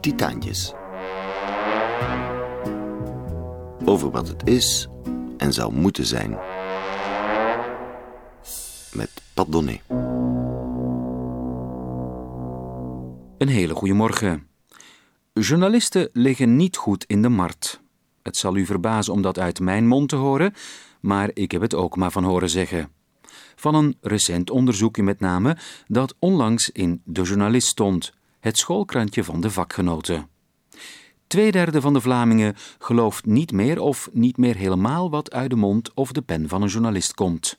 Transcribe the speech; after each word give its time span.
Titaantjes. 0.00 0.72
Over 3.84 4.10
wat 4.10 4.28
het 4.28 4.48
is 4.48 4.88
en 5.36 5.52
zou 5.52 5.72
moeten 5.72 6.06
zijn. 6.06 6.30
Met 8.92 9.10
Pat 9.34 9.52
Donné. 9.52 9.80
Een 13.38 13.48
hele 13.48 13.74
goede 13.74 13.94
morgen. 13.94 14.46
Journalisten 15.32 16.08
liggen 16.12 16.56
niet 16.56 16.76
goed 16.76 17.04
in 17.04 17.22
de 17.22 17.28
markt. 17.28 17.80
Het 18.22 18.36
zal 18.36 18.56
u 18.56 18.66
verbazen 18.66 19.12
om 19.12 19.22
dat 19.22 19.38
uit 19.38 19.60
mijn 19.60 19.86
mond 19.86 20.08
te 20.08 20.16
horen, 20.16 20.54
maar 21.00 21.30
ik 21.34 21.52
heb 21.52 21.60
het 21.60 21.74
ook 21.74 21.96
maar 21.96 22.10
van 22.10 22.24
horen 22.24 22.50
zeggen. 22.50 22.92
Van 23.56 23.74
een 23.74 23.96
recent 24.00 24.50
onderzoekje 24.50 25.02
met 25.02 25.20
name 25.20 25.56
dat 25.86 26.14
onlangs 26.18 26.70
in 26.70 27.02
De 27.04 27.22
Journalist 27.22 27.66
stond, 27.66 28.12
het 28.40 28.58
schoolkrantje 28.58 29.24
van 29.24 29.40
de 29.40 29.50
vakgenoten. 29.50 30.28
Tweederde 31.26 31.80
van 31.80 31.92
de 31.92 32.00
Vlamingen 32.00 32.56
gelooft 32.78 33.24
niet 33.24 33.52
meer 33.52 33.80
of 33.80 34.08
niet 34.12 34.36
meer 34.36 34.56
helemaal 34.56 35.10
wat 35.10 35.32
uit 35.32 35.50
de 35.50 35.56
mond 35.56 35.94
of 35.94 36.12
de 36.12 36.22
pen 36.22 36.48
van 36.48 36.62
een 36.62 36.68
journalist 36.68 37.14
komt. 37.14 37.58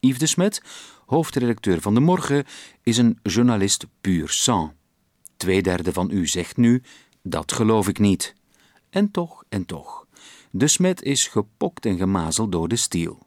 Yves 0.00 0.18
de 0.18 0.26
Smet, 0.26 0.62
hoofdredacteur 1.06 1.80
van 1.80 1.94
De 1.94 2.00
Morgen, 2.00 2.44
is 2.82 2.96
een 2.96 3.18
journalist 3.22 3.86
puur 4.00 4.28
sang. 4.28 4.72
Tweederde 5.36 5.92
van 5.92 6.10
u 6.10 6.26
zegt 6.26 6.56
nu: 6.56 6.82
dat 7.22 7.52
geloof 7.52 7.88
ik 7.88 7.98
niet. 7.98 8.34
En 8.90 9.10
toch, 9.10 9.44
en 9.48 9.66
toch. 9.66 10.06
De 10.50 10.68
Smet 10.68 11.02
is 11.02 11.26
gepokt 11.26 11.86
en 11.86 11.96
gemazeld 11.96 12.52
door 12.52 12.68
de 12.68 12.76
stiel. 12.76 13.26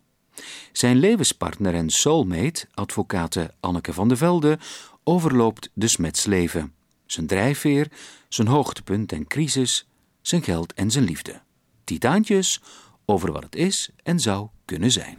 Zijn 0.72 0.98
levenspartner 0.98 1.74
en 1.74 1.90
soulmate, 1.90 2.68
advocate 2.74 3.54
Anneke 3.60 3.94
van 3.94 4.08
de 4.08 4.18
Velde, 4.18 4.60
overloopt 5.08 5.70
de 5.74 5.88
Smets 5.88 6.26
leven. 6.26 6.74
Zijn 7.06 7.28
drijfveer, 7.28 7.92
zijn 8.30 8.48
hoogtepunt 8.48 9.12
en 9.12 9.28
crisis, 9.28 9.88
zijn 10.22 10.44
geld 10.44 10.74
en 10.74 10.92
zijn 10.92 11.04
liefde. 11.04 11.42
Titaantjes 11.84 12.62
over 13.06 13.32
wat 13.32 13.44
het 13.44 13.56
is 13.56 13.90
en 14.04 14.20
zou 14.20 14.48
kunnen 14.66 14.92
zijn. 14.92 15.18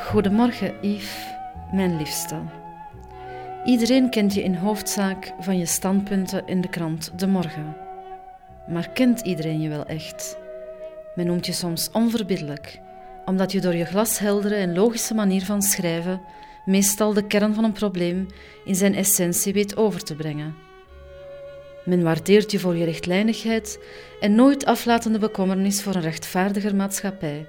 Goedemorgen, 0.00 0.74
Yves, 0.82 1.26
mijn 1.72 1.96
liefste. 1.96 2.42
Iedereen 3.64 4.10
kent 4.10 4.34
je 4.34 4.42
in 4.42 4.54
hoofdzaak 4.54 5.32
van 5.40 5.58
je 5.58 5.66
standpunten 5.66 6.46
in 6.46 6.60
de 6.60 6.68
krant 6.68 7.18
De 7.18 7.26
Morgen. 7.26 7.76
Maar 8.68 8.90
kent 8.90 9.20
iedereen 9.20 9.60
je 9.60 9.68
wel 9.68 9.84
echt? 9.86 10.38
Men 11.14 11.26
noemt 11.26 11.46
je 11.46 11.52
soms 11.52 11.90
onverbiddelijk, 11.92 12.80
omdat 13.26 13.52
je 13.52 13.60
door 13.60 13.74
je 13.74 13.84
glasheldere 13.84 14.54
en 14.54 14.74
logische 14.74 15.14
manier 15.14 15.44
van 15.44 15.62
schrijven 15.62 16.20
meestal 16.64 17.12
de 17.12 17.26
kern 17.26 17.54
van 17.54 17.64
een 17.64 17.72
probleem 17.72 18.26
in 18.64 18.74
zijn 18.74 18.94
essentie 18.94 19.52
weet 19.52 19.76
over 19.76 20.02
te 20.02 20.14
brengen. 20.14 20.54
Men 21.84 22.02
waardeert 22.02 22.50
je 22.50 22.58
voor 22.58 22.76
je 22.76 22.84
rechtlijnigheid 22.84 23.78
en 24.20 24.34
nooit 24.34 24.64
aflatende 24.64 25.18
bekommernis 25.18 25.82
voor 25.82 25.94
een 25.94 26.00
rechtvaardiger 26.00 26.76
maatschappij. 26.76 27.46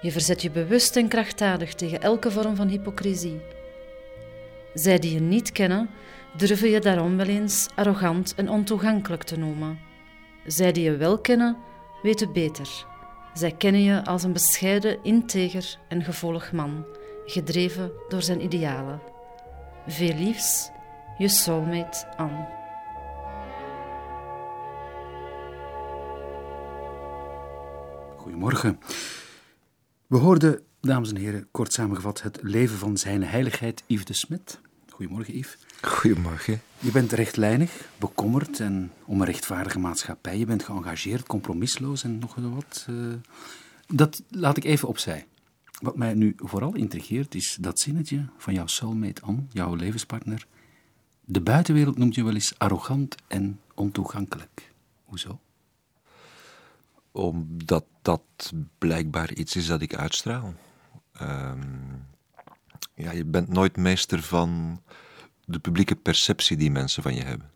Je 0.00 0.12
verzet 0.12 0.42
je 0.42 0.50
bewust 0.50 0.96
en 0.96 1.08
krachtdadig 1.08 1.74
tegen 1.74 2.00
elke 2.00 2.30
vorm 2.30 2.56
van 2.56 2.68
hypocrisie. 2.68 3.40
Zij 4.74 4.98
die 4.98 5.14
je 5.14 5.20
niet 5.20 5.52
kennen, 5.52 5.90
durven 6.36 6.70
je 6.70 6.80
daarom 6.80 7.16
wel 7.16 7.26
eens 7.26 7.68
arrogant 7.74 8.34
en 8.36 8.48
ontoegankelijk 8.48 9.22
te 9.22 9.38
noemen. 9.38 9.78
Zij 10.46 10.72
die 10.72 10.84
je 10.84 10.96
wel 10.96 11.18
kennen, 11.18 11.56
weten 12.02 12.32
beter. 12.32 12.86
Zij 13.34 13.52
kennen 13.52 13.82
je 13.82 14.04
als 14.04 14.22
een 14.22 14.32
bescheiden, 14.32 15.04
integer 15.04 15.78
en 15.88 16.04
gevoelig 16.04 16.52
man, 16.52 16.84
gedreven 17.24 17.92
door 18.08 18.22
zijn 18.22 18.42
idealen. 18.42 19.00
Veel 19.86 20.14
liefs, 20.14 20.70
je 21.18 21.28
soulmate 21.28 22.16
Anne. 22.16 22.48
Goedemorgen. 28.16 28.78
We 30.06 30.16
hoorden, 30.16 30.62
dames 30.80 31.10
en 31.10 31.16
heren, 31.16 31.48
kort 31.50 31.72
samengevat 31.72 32.22
het 32.22 32.38
leven 32.42 32.78
van 32.78 32.96
zijn 32.96 33.22
heiligheid 33.24 33.82
Yves 33.86 34.04
de 34.04 34.14
Smet. 34.14 34.60
Goedemorgen, 34.88 35.36
Yves. 35.36 35.63
Goedemorgen. 35.84 36.60
Je 36.78 36.90
bent 36.90 37.12
rechtlijnig, 37.12 37.88
bekommerd 37.98 38.60
en 38.60 38.92
om 39.04 39.20
een 39.20 39.26
rechtvaardige 39.26 39.78
maatschappij. 39.78 40.38
Je 40.38 40.46
bent 40.46 40.62
geëngageerd, 40.62 41.26
compromisloos 41.26 42.04
en 42.04 42.18
nog 42.18 42.34
wat. 42.34 42.86
Uh, 42.90 43.14
dat 43.86 44.22
laat 44.28 44.56
ik 44.56 44.64
even 44.64 44.88
opzij. 44.88 45.26
Wat 45.80 45.96
mij 45.96 46.14
nu 46.14 46.34
vooral 46.36 46.74
intrigeert 46.74 47.34
is 47.34 47.56
dat 47.60 47.80
zinnetje 47.80 48.26
van 48.38 48.54
jouw 48.54 48.66
soulmate 48.66 49.22
Anne, 49.22 49.42
jouw 49.50 49.74
levenspartner. 49.74 50.46
De 51.24 51.40
buitenwereld 51.40 51.98
noemt 51.98 52.14
je 52.14 52.24
wel 52.24 52.34
eens 52.34 52.58
arrogant 52.58 53.14
en 53.28 53.60
ontoegankelijk. 53.74 54.72
Hoezo? 55.04 55.40
Omdat 57.12 57.84
dat 58.02 58.52
blijkbaar 58.78 59.32
iets 59.32 59.56
is 59.56 59.66
dat 59.66 59.82
ik 59.82 59.94
uitstraal. 59.94 60.54
Um, 61.22 62.06
ja, 62.94 63.12
je 63.12 63.24
bent 63.24 63.48
nooit 63.48 63.76
meester 63.76 64.22
van 64.22 64.82
de 65.44 65.58
publieke 65.58 65.96
perceptie 65.96 66.56
die 66.56 66.70
mensen 66.70 67.02
van 67.02 67.14
je 67.14 67.22
hebben. 67.22 67.50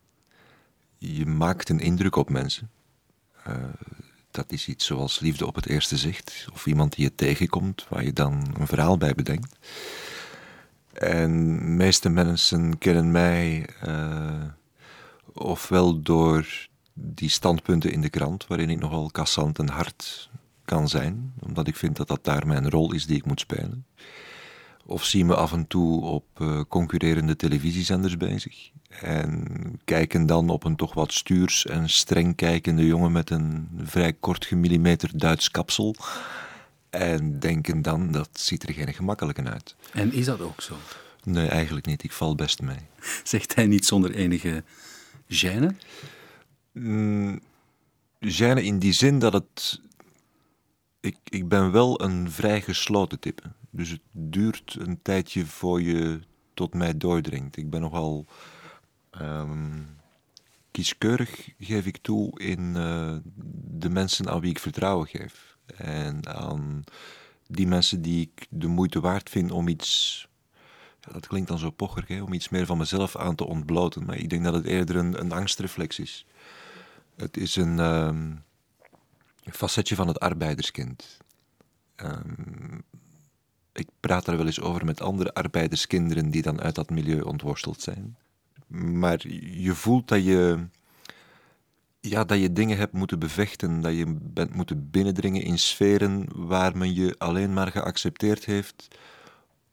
Je 0.99 1.27
maakt 1.27 1.69
een 1.69 1.81
indruk 1.81 2.17
op 2.17 2.31
mensen. 2.31 2.71
Uh, 3.49 3.55
dat 4.31 4.53
is 4.53 4.69
iets 4.69 4.87
zoals 4.87 5.21
liefde 5.21 5.47
op 5.47 5.55
het 5.55 5.67
eerste 5.67 5.97
zicht, 5.97 6.47
of 6.53 6.67
iemand 6.67 6.95
die 6.95 7.05
je 7.05 7.15
tegenkomt, 7.15 7.87
waar 7.89 8.05
je 8.05 8.13
dan 8.13 8.55
een 8.59 8.67
verhaal 8.67 8.97
bij 8.97 9.15
bedenkt. 9.15 9.57
En 10.93 11.57
de 11.57 11.65
meeste 11.65 12.09
mensen 12.09 12.79
kennen 12.79 13.11
mij 13.11 13.69
uh, 13.87 14.45
ofwel 15.33 16.03
door 16.03 16.69
die 16.93 17.29
standpunten 17.29 17.93
in 17.93 18.01
de 18.01 18.09
krant, 18.09 18.47
waarin 18.47 18.71
ik 18.71 18.79
nogal 18.79 19.11
kassant 19.11 19.59
en 19.59 19.69
hard 19.69 20.31
kan 20.65 20.89
zijn, 20.89 21.33
omdat 21.39 21.67
ik 21.67 21.77
vind 21.77 21.97
dat 21.97 22.09
dat 22.09 22.25
daar 22.25 22.47
mijn 22.47 22.71
rol 22.71 22.93
is 22.93 23.07
die 23.07 23.17
ik 23.17 23.25
moet 23.25 23.41
spelen. 23.41 23.87
Of 24.91 25.05
zien 25.05 25.27
we 25.27 25.35
af 25.35 25.53
en 25.53 25.67
toe 25.67 26.03
op 26.03 26.25
uh, 26.39 26.61
concurrerende 26.69 27.37
televisiezenders 27.37 28.17
bezig. 28.17 28.71
En 28.89 29.45
kijken 29.85 30.27
dan 30.27 30.49
op 30.49 30.65
een 30.65 30.77
toch 30.77 30.95
wat 30.95 31.13
stuurs 31.13 31.67
en 31.67 31.89
streng 31.89 32.37
kijkende 32.37 32.87
jongen 32.87 33.13
met 33.13 33.31
een 33.31 33.69
vrij 33.83 34.13
kort 34.13 34.47
gemillimeter 34.47 35.11
Duits 35.19 35.51
kapsel. 35.51 35.95
En 36.91 37.39
denken 37.39 37.83
dan, 37.83 38.13
dat 38.13 38.29
ziet 38.33 38.69
er 38.69 38.75
geen 38.75 38.95
gemakkelijke 38.95 39.43
uit. 39.43 39.77
En 39.93 40.13
is 40.13 40.25
dat 40.25 40.41
ook 40.41 40.61
zo? 40.61 40.77
Nee, 41.25 41.49
eigenlijk 41.49 41.87
niet. 41.87 42.03
Ik 42.03 42.13
val 42.13 42.35
best 42.35 42.63
mee. 42.63 42.81
Zegt 43.25 43.55
hij 43.55 43.67
niet 43.67 43.87
zonder 43.87 44.15
enige 44.15 44.65
gêne? 45.29 45.69
Mm, 46.73 47.41
gêne 48.21 48.63
in 48.63 48.79
die 48.79 48.93
zin 48.93 49.19
dat 49.19 49.33
het... 49.33 49.81
Ik, 51.01 51.17
ik 51.25 51.49
ben 51.49 51.73
wel 51.73 52.03
een 52.03 52.31
vrij 52.31 52.61
gesloten 52.61 53.21
type. 53.21 53.43
Dus 53.71 53.91
het 53.91 54.01
duurt 54.13 54.77
een 54.79 55.03
tijdje 55.03 55.47
voor 55.47 55.83
je 55.83 56.21
tot 56.55 56.75
mij 56.75 56.97
doordringt. 56.97 57.57
Ik 57.57 57.71
ben 57.71 57.81
nogal 57.81 58.27
um, 59.21 59.87
kieskeurig, 60.71 61.51
geef 61.59 61.87
ik 61.87 61.97
toe, 61.97 62.41
in 62.41 62.61
uh, 62.61 63.17
de 63.79 63.91
mensen 63.91 64.29
aan 64.29 64.41
wie 64.41 64.51
ik 64.51 64.59
vertrouwen 64.59 65.07
geef. 65.07 65.57
En 65.77 66.27
aan 66.27 66.85
die 67.47 67.67
mensen 67.67 68.03
die 68.03 68.21
ik 68.21 68.47
de 68.51 68.67
moeite 68.67 69.01
waard 69.01 69.31
vind 69.31 69.51
om 69.51 69.69
iets. 69.69 70.27
Dat 71.01 71.27
klinkt 71.27 71.49
dan 71.49 71.59
zo 71.59 71.71
pocherig, 71.71 72.09
hè, 72.09 72.23
om 72.23 72.33
iets 72.33 72.49
meer 72.49 72.67
van 72.67 72.79
mezelf 72.79 73.17
aan 73.17 73.35
te 73.35 73.47
ontbloten. 73.47 74.05
Maar 74.05 74.17
ik 74.17 74.31
denk 74.31 74.45
dat 74.45 74.55
het 74.55 74.65
eerder 74.65 74.97
een, 74.97 75.21
een 75.21 75.33
angstreflex 75.33 75.99
is. 75.99 76.27
Het 77.17 77.37
is 77.37 77.57
een 77.57 77.79
um, 77.79 78.45
facetje 79.45 79.95
van 79.95 80.09
het 80.09 80.21
arbeiderskind. 80.21 81.19
Um, 81.97 82.83
ik 83.79 83.89
praat 84.01 84.25
daar 84.25 84.37
wel 84.37 84.47
eens 84.47 84.61
over 84.61 84.85
met 84.85 85.01
andere 85.01 85.35
arbeiderskinderen 85.35 86.31
die 86.31 86.43
dan 86.43 86.61
uit 86.61 86.75
dat 86.75 86.91
milieu 86.91 87.21
ontworsteld 87.21 87.81
zijn. 87.81 88.17
Maar 88.67 89.29
je 89.53 89.75
voelt 89.75 90.09
dat 90.09 90.25
je, 90.25 90.67
ja, 92.01 92.25
dat 92.25 92.41
je 92.41 92.53
dingen 92.53 92.77
hebt 92.77 92.93
moeten 92.93 93.19
bevechten, 93.19 93.81
dat 93.81 93.97
je 93.97 94.17
bent 94.21 94.55
moeten 94.55 94.91
binnendringen 94.91 95.43
in 95.43 95.59
sferen 95.59 96.27
waar 96.35 96.77
men 96.77 96.95
je 96.95 97.15
alleen 97.19 97.53
maar 97.53 97.71
geaccepteerd 97.71 98.45
heeft 98.45 98.89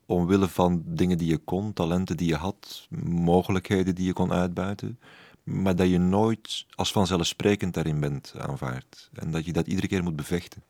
omwille 0.05 0.47
van 0.47 0.83
dingen 0.85 1.17
die 1.17 1.29
je 1.29 1.37
kon, 1.37 1.73
talenten 1.73 2.17
die 2.17 2.27
je 2.27 2.35
had, 2.35 2.87
mogelijkheden 3.05 3.95
die 3.95 4.05
je 4.05 4.13
kon 4.13 4.33
uitbuiten, 4.33 4.99
maar 5.43 5.75
dat 5.75 5.89
je 5.89 5.99
nooit 5.99 6.65
als 6.75 6.91
vanzelfsprekend 6.91 7.73
daarin 7.73 7.99
bent 7.99 8.33
aanvaard 8.37 9.09
en 9.13 9.31
dat 9.31 9.45
je 9.45 9.53
dat 9.53 9.67
iedere 9.67 9.87
keer 9.87 10.03
moet 10.03 10.15
bevechten. 10.15 10.61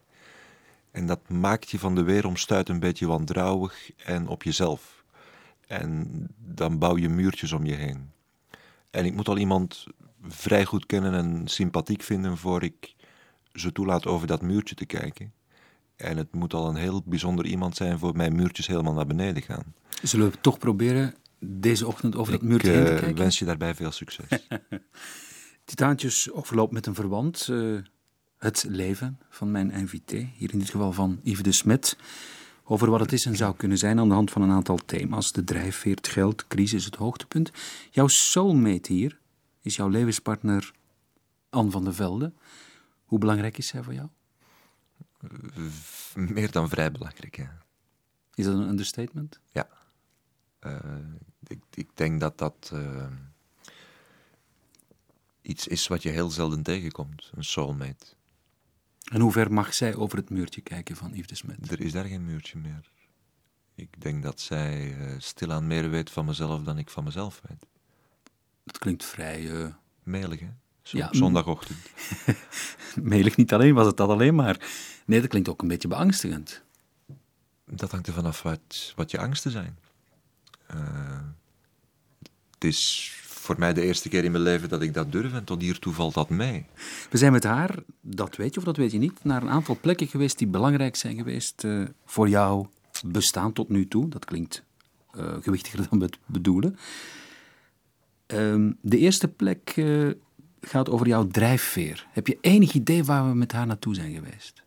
En 0.96 1.06
dat 1.06 1.30
maakt 1.30 1.70
je 1.70 1.80
van 1.80 1.96
de 1.96 2.04
weeromstuit 2.04 2.70
een 2.70 2.80
beetje 2.80 3.08
wantrouwig 3.08 3.92
en 3.96 4.28
op 4.28 4.44
jezelf. 4.44 5.04
En 5.68 6.08
dan 6.38 6.80
bouw 6.80 6.98
je 6.98 7.10
muurtjes 7.10 7.52
om 7.52 7.66
je 7.66 7.74
heen. 7.74 8.12
En 8.90 9.06
ik 9.06 9.14
moet 9.14 9.28
al 9.28 9.38
iemand 9.38 9.86
vrij 10.22 10.66
goed 10.66 10.86
kennen 10.86 11.14
en 11.14 11.48
sympathiek 11.48 12.02
vinden 12.02 12.38
voor 12.38 12.64
ik 12.64 12.96
ze 13.54 13.72
toelaat 13.72 14.06
over 14.06 14.28
dat 14.28 14.42
muurtje 14.42 14.76
te 14.76 14.86
kijken. 14.86 15.34
En 15.96 16.18
het 16.18 16.34
moet 16.34 16.54
al 16.54 16.70
een 16.70 16.76
heel 16.76 17.02
bijzonder 17.06 17.46
iemand 17.46 17.76
zijn 17.76 18.00
voor 18.00 18.16
mijn 18.16 18.36
muurtjes 18.36 18.68
helemaal 18.68 18.94
naar 18.94 19.08
beneden 19.08 19.42
gaan. 19.42 19.74
Zullen 20.02 20.32
we 20.32 20.40
toch 20.42 20.58
proberen 20.58 21.16
deze 21.40 21.88
ochtend 21.88 22.16
over 22.16 22.34
Ik 22.34 22.40
het 22.40 22.50
muurtje 22.50 22.72
heen 22.72 22.86
te 22.86 22.92
eh, 22.92 23.00
kijken? 23.00 23.18
wens 23.18 23.40
je 23.40 23.46
daarbij 23.46 23.76
veel 23.76 23.92
succes. 23.92 24.28
Titaantjes 25.66 26.32
overloopt 26.32 26.74
met 26.74 26.86
een 26.86 26.96
verwant 26.96 27.48
eh, 27.50 27.78
het 28.38 28.66
leven 28.68 29.20
van 29.30 29.52
mijn 29.52 29.72
invité, 29.72 30.30
hier 30.36 30.54
in 30.54 30.60
dit 30.60 30.70
geval 30.70 30.92
van 30.94 31.20
Yves 31.24 31.44
de 31.44 31.52
Smet, 31.52 31.98
over 32.64 32.90
wat 32.90 33.00
het 33.00 33.12
is 33.12 33.26
en 33.26 33.36
zou 33.36 33.56
kunnen 33.56 33.78
zijn 33.78 34.00
aan 34.00 34.08
de 34.08 34.14
hand 34.14 34.32
van 34.32 34.42
een 34.42 34.52
aantal 34.52 34.80
thema's. 34.86 35.32
De 35.32 35.44
drijfveer, 35.44 35.96
het 35.96 36.08
geld, 36.08 36.48
crisis, 36.48 36.86
het 36.86 36.96
hoogtepunt. 36.96 37.52
Jouw 37.92 38.08
soulmate 38.08 38.94
hier 38.94 39.20
is 39.62 39.76
jouw 39.76 39.88
levenspartner 39.88 40.74
Anne 41.50 41.72
van 41.72 41.84
der 41.84 41.94
Velde. 41.94 42.34
Hoe 43.06 43.20
belangrijk 43.20 43.58
is 43.58 43.68
zij 43.68 43.84
voor 43.84 43.94
jou? 43.94 44.08
Meer 46.16 46.52
dan 46.52 46.70
vrij 46.70 46.92
belangrijk, 46.92 47.36
ja. 47.36 47.64
Is 48.34 48.46
dat 48.46 48.54
een 48.54 48.68
understatement? 48.68 49.40
Ja. 49.52 49.68
Eh, 50.60 50.80
ik, 51.48 51.60
ik 51.74 51.90
denk 51.94 52.20
dat 52.20 52.38
dat 52.38 52.70
eh, 52.74 53.08
iets 55.42 55.68
is 55.68 55.88
wat 55.88 56.04
je 56.04 56.10
heel 56.10 56.30
zelden 56.30 56.64
tegenkomt, 56.64 57.32
een 57.36 57.44
soulmate. 57.44 58.06
En 59.06 59.22
hoe 59.22 59.32
ver 59.32 59.54
mag 59.54 59.74
zij 59.74 59.96
over 59.96 60.18
het 60.18 60.30
muurtje 60.30 60.62
kijken 60.62 60.96
van 60.96 61.12
Yves 61.14 61.28
de 61.28 61.36
Smet? 61.36 61.72
Er 61.72 61.82
is 61.82 61.92
daar 61.92 62.06
geen 62.06 62.26
muurtje 62.26 62.58
meer. 62.58 62.90
Ik 63.76 64.02
denk 64.02 64.24
dat 64.24 64.40
zij 64.42 64.98
eh, 64.98 65.16
stilaan 65.18 65.68
meer 65.68 65.90
weet 65.90 66.10
van 66.12 66.26
mezelf 66.26 66.64
dan 66.64 66.78
ik 66.78 66.90
van 66.90 67.04
mezelf 67.04 67.42
weet. 67.50 67.66
Dat 68.64 68.78
klinkt 68.78 69.06
vrij 69.06 69.42
uh, 69.42 69.68
Melig, 70.04 70.40
hè? 70.40 70.50
Zo- 70.82 70.98
Ja, 70.98 71.08
zondagochtend. 71.12 71.78
melig. 73.02 73.36
Niet 73.36 73.54
alleen 73.54 73.74
was 73.74 73.88
het 73.88 73.98
dat 73.98 74.10
alleen 74.10 74.36
maar. 74.36 74.68
Nee, 75.06 75.20
dat 75.22 75.30
klinkt 75.30 75.50
ook 75.50 75.62
een 75.62 75.68
beetje 75.68 75.88
beangstigend. 75.88 76.64
Dat 77.66 77.92
hangt 77.92 78.08
er 78.08 78.14
vanaf 78.14 78.42
wat, 78.42 78.94
wat 78.96 79.12
je 79.12 79.18
angsten 79.20 79.52
zijn. 79.52 79.78
Eh, 80.68 81.20
het 82.52 82.64
is 82.64 83.12
voor 83.46 83.56
mij 83.60 83.74
de 83.74 83.82
eerste 83.82 84.10
keer 84.10 84.24
in 84.24 84.32
mijn 84.32 84.44
leven 84.44 84.70
dat 84.70 84.82
ik 84.82 84.94
dat 84.94 85.12
durf 85.12 85.34
en 85.34 85.44
tot 85.44 85.62
hiertoe 85.62 85.94
valt 85.94 86.14
dat 86.14 86.30
mee. 86.30 86.66
We 87.10 87.18
zijn 87.18 87.32
met 87.32 87.44
haar, 87.44 87.76
dat 88.02 88.36
weet 88.36 88.54
je 88.54 88.60
of 88.60 88.66
dat 88.66 88.78
weet 88.78 88.92
je 88.92 88.98
niet, 88.98 89.24
naar 89.24 89.42
een 89.42 89.50
aantal 89.50 89.78
plekken 89.82 90.08
geweest 90.08 90.38
die 90.38 90.48
belangrijk 90.48 90.96
zijn 90.96 91.16
geweest 91.16 91.64
eh, 91.64 91.84
voor 92.06 92.30
jouw 92.30 92.70
bestaan 93.06 93.54
tot 93.54 93.70
nu 93.70 93.88
toe. 93.88 94.10
Dat 94.10 94.26
klinkt 94.26 94.64
eh, 95.12 95.36
gewichtiger 95.42 95.88
dan 95.90 96.00
we 96.00 96.06
het 96.06 96.18
bedoelen. 96.26 96.78
Ehm, 98.26 98.72
de 98.82 98.98
eerste 98.98 99.28
plek 99.28 99.74
eh, 99.76 100.10
gaat 100.62 100.90
over 100.90 101.08
jouw 101.08 101.28
drijfveer. 101.28 102.08
Heb 102.12 102.28
je 102.28 102.38
enig 102.42 102.74
idee 102.74 103.04
waar 103.04 103.30
we 103.30 103.36
met 103.36 103.52
haar 103.52 103.68
naartoe 103.68 103.96
zijn 103.96 104.14
geweest? 104.14 104.64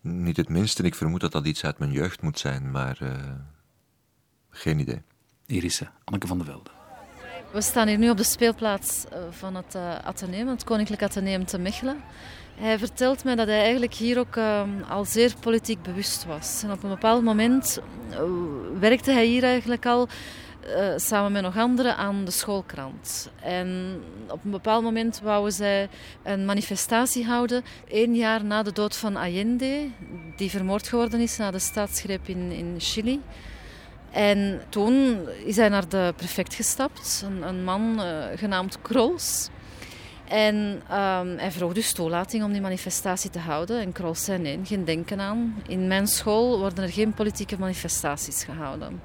Niet 0.00 0.36
het 0.36 0.48
minste, 0.48 0.82
ik 0.82 0.94
vermoed 0.94 1.20
dat 1.20 1.32
dat 1.32 1.46
iets 1.46 1.64
uit 1.64 1.78
mijn 1.78 1.92
jeugd 1.92 2.22
moet 2.22 2.38
zijn, 2.38 2.70
maar 2.70 2.98
geen 4.50 4.78
idee. 4.78 5.02
Hier 5.46 5.64
is 5.64 5.76
ze, 5.76 5.86
Anneke 6.04 6.26
van 6.26 6.38
der 6.38 6.46
Velde. 6.46 6.81
We 7.52 7.60
staan 7.60 7.88
hier 7.88 7.98
nu 7.98 8.10
op 8.10 8.16
de 8.16 8.24
speelplaats 8.24 9.04
eh, 9.10 9.18
van 9.30 9.54
het 9.54 9.74
uh, 9.74 9.98
Atheneum, 10.04 10.48
het 10.48 10.64
Koninklijk 10.64 11.02
Atheneum 11.02 11.46
te 11.46 11.58
Mechelen. 11.58 12.02
Hij 12.54 12.78
vertelt 12.78 13.24
mij 13.24 13.34
dat 13.34 13.46
hij 13.46 13.60
eigenlijk 13.60 13.94
hier 13.94 14.18
ook 14.18 14.36
uh, 14.36 14.62
al 14.88 15.04
zeer 15.04 15.34
politiek 15.40 15.82
bewust 15.82 16.24
was. 16.24 16.62
En 16.64 16.72
op 16.72 16.82
een 16.82 16.88
bepaald 16.88 17.22
moment 17.22 17.80
werkte 18.78 19.10
hij 19.10 19.26
hier 19.26 19.42
eigenlijk 19.42 19.86
al 19.86 20.08
samen 20.96 21.32
met 21.32 21.42
nog 21.42 21.56
anderen 21.56 21.96
aan 21.96 22.24
de 22.24 22.30
schoolkrant. 22.30 23.30
En 23.42 24.00
op 24.28 24.44
een 24.44 24.50
bepaald 24.50 24.82
moment 24.82 25.20
wouden 25.22 25.52
zij 25.52 25.88
een 26.22 26.44
manifestatie 26.44 27.24
houden, 27.24 27.64
één 27.88 28.14
jaar 28.14 28.44
na 28.44 28.62
de 28.62 28.72
dood 28.72 28.96
van 28.96 29.16
Allende, 29.16 29.88
die 30.36 30.50
vermoord 30.50 30.88
geworden 30.88 31.20
is 31.20 31.36
na 31.36 31.50
de 31.50 31.58
staatsgreep 31.58 32.28
in, 32.28 32.50
in 32.50 32.74
Chili. 32.78 33.20
En 34.12 34.62
toen 34.68 35.28
is 35.44 35.56
hij 35.56 35.68
naar 35.68 35.88
de 35.88 36.12
prefect 36.16 36.54
gestapt, 36.54 37.24
een, 37.26 37.42
een 37.42 37.64
man 37.64 38.00
uh, 38.00 38.24
genaamd 38.34 38.78
Krols. 38.82 39.48
En 40.28 40.56
um, 40.90 41.38
hij 41.38 41.50
vroeg 41.50 41.72
dus 41.72 41.92
toelating 41.92 42.44
om 42.44 42.52
die 42.52 42.60
manifestatie 42.60 43.30
te 43.30 43.38
houden. 43.38 43.80
En 43.80 43.92
Krols 43.92 44.24
zei 44.24 44.38
nee, 44.38 44.60
geen 44.64 44.84
denken 44.84 45.20
aan. 45.20 45.62
In 45.66 45.86
mijn 45.86 46.06
school 46.06 46.58
worden 46.58 46.84
er 46.84 46.92
geen 46.92 47.14
politieke 47.14 47.58
manifestaties 47.58 48.44
gehouden. 48.44 49.00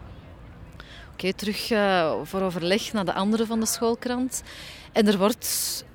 Oké, 1.13 1.33
terug 1.33 1.71
uh, 1.71 2.13
voor 2.23 2.41
overleg 2.41 2.93
naar 2.93 3.05
de 3.05 3.13
anderen 3.13 3.47
van 3.47 3.59
de 3.59 3.65
schoolkrant. 3.65 4.43
En 4.91 5.07
er 5.07 5.17
wordt 5.17 5.85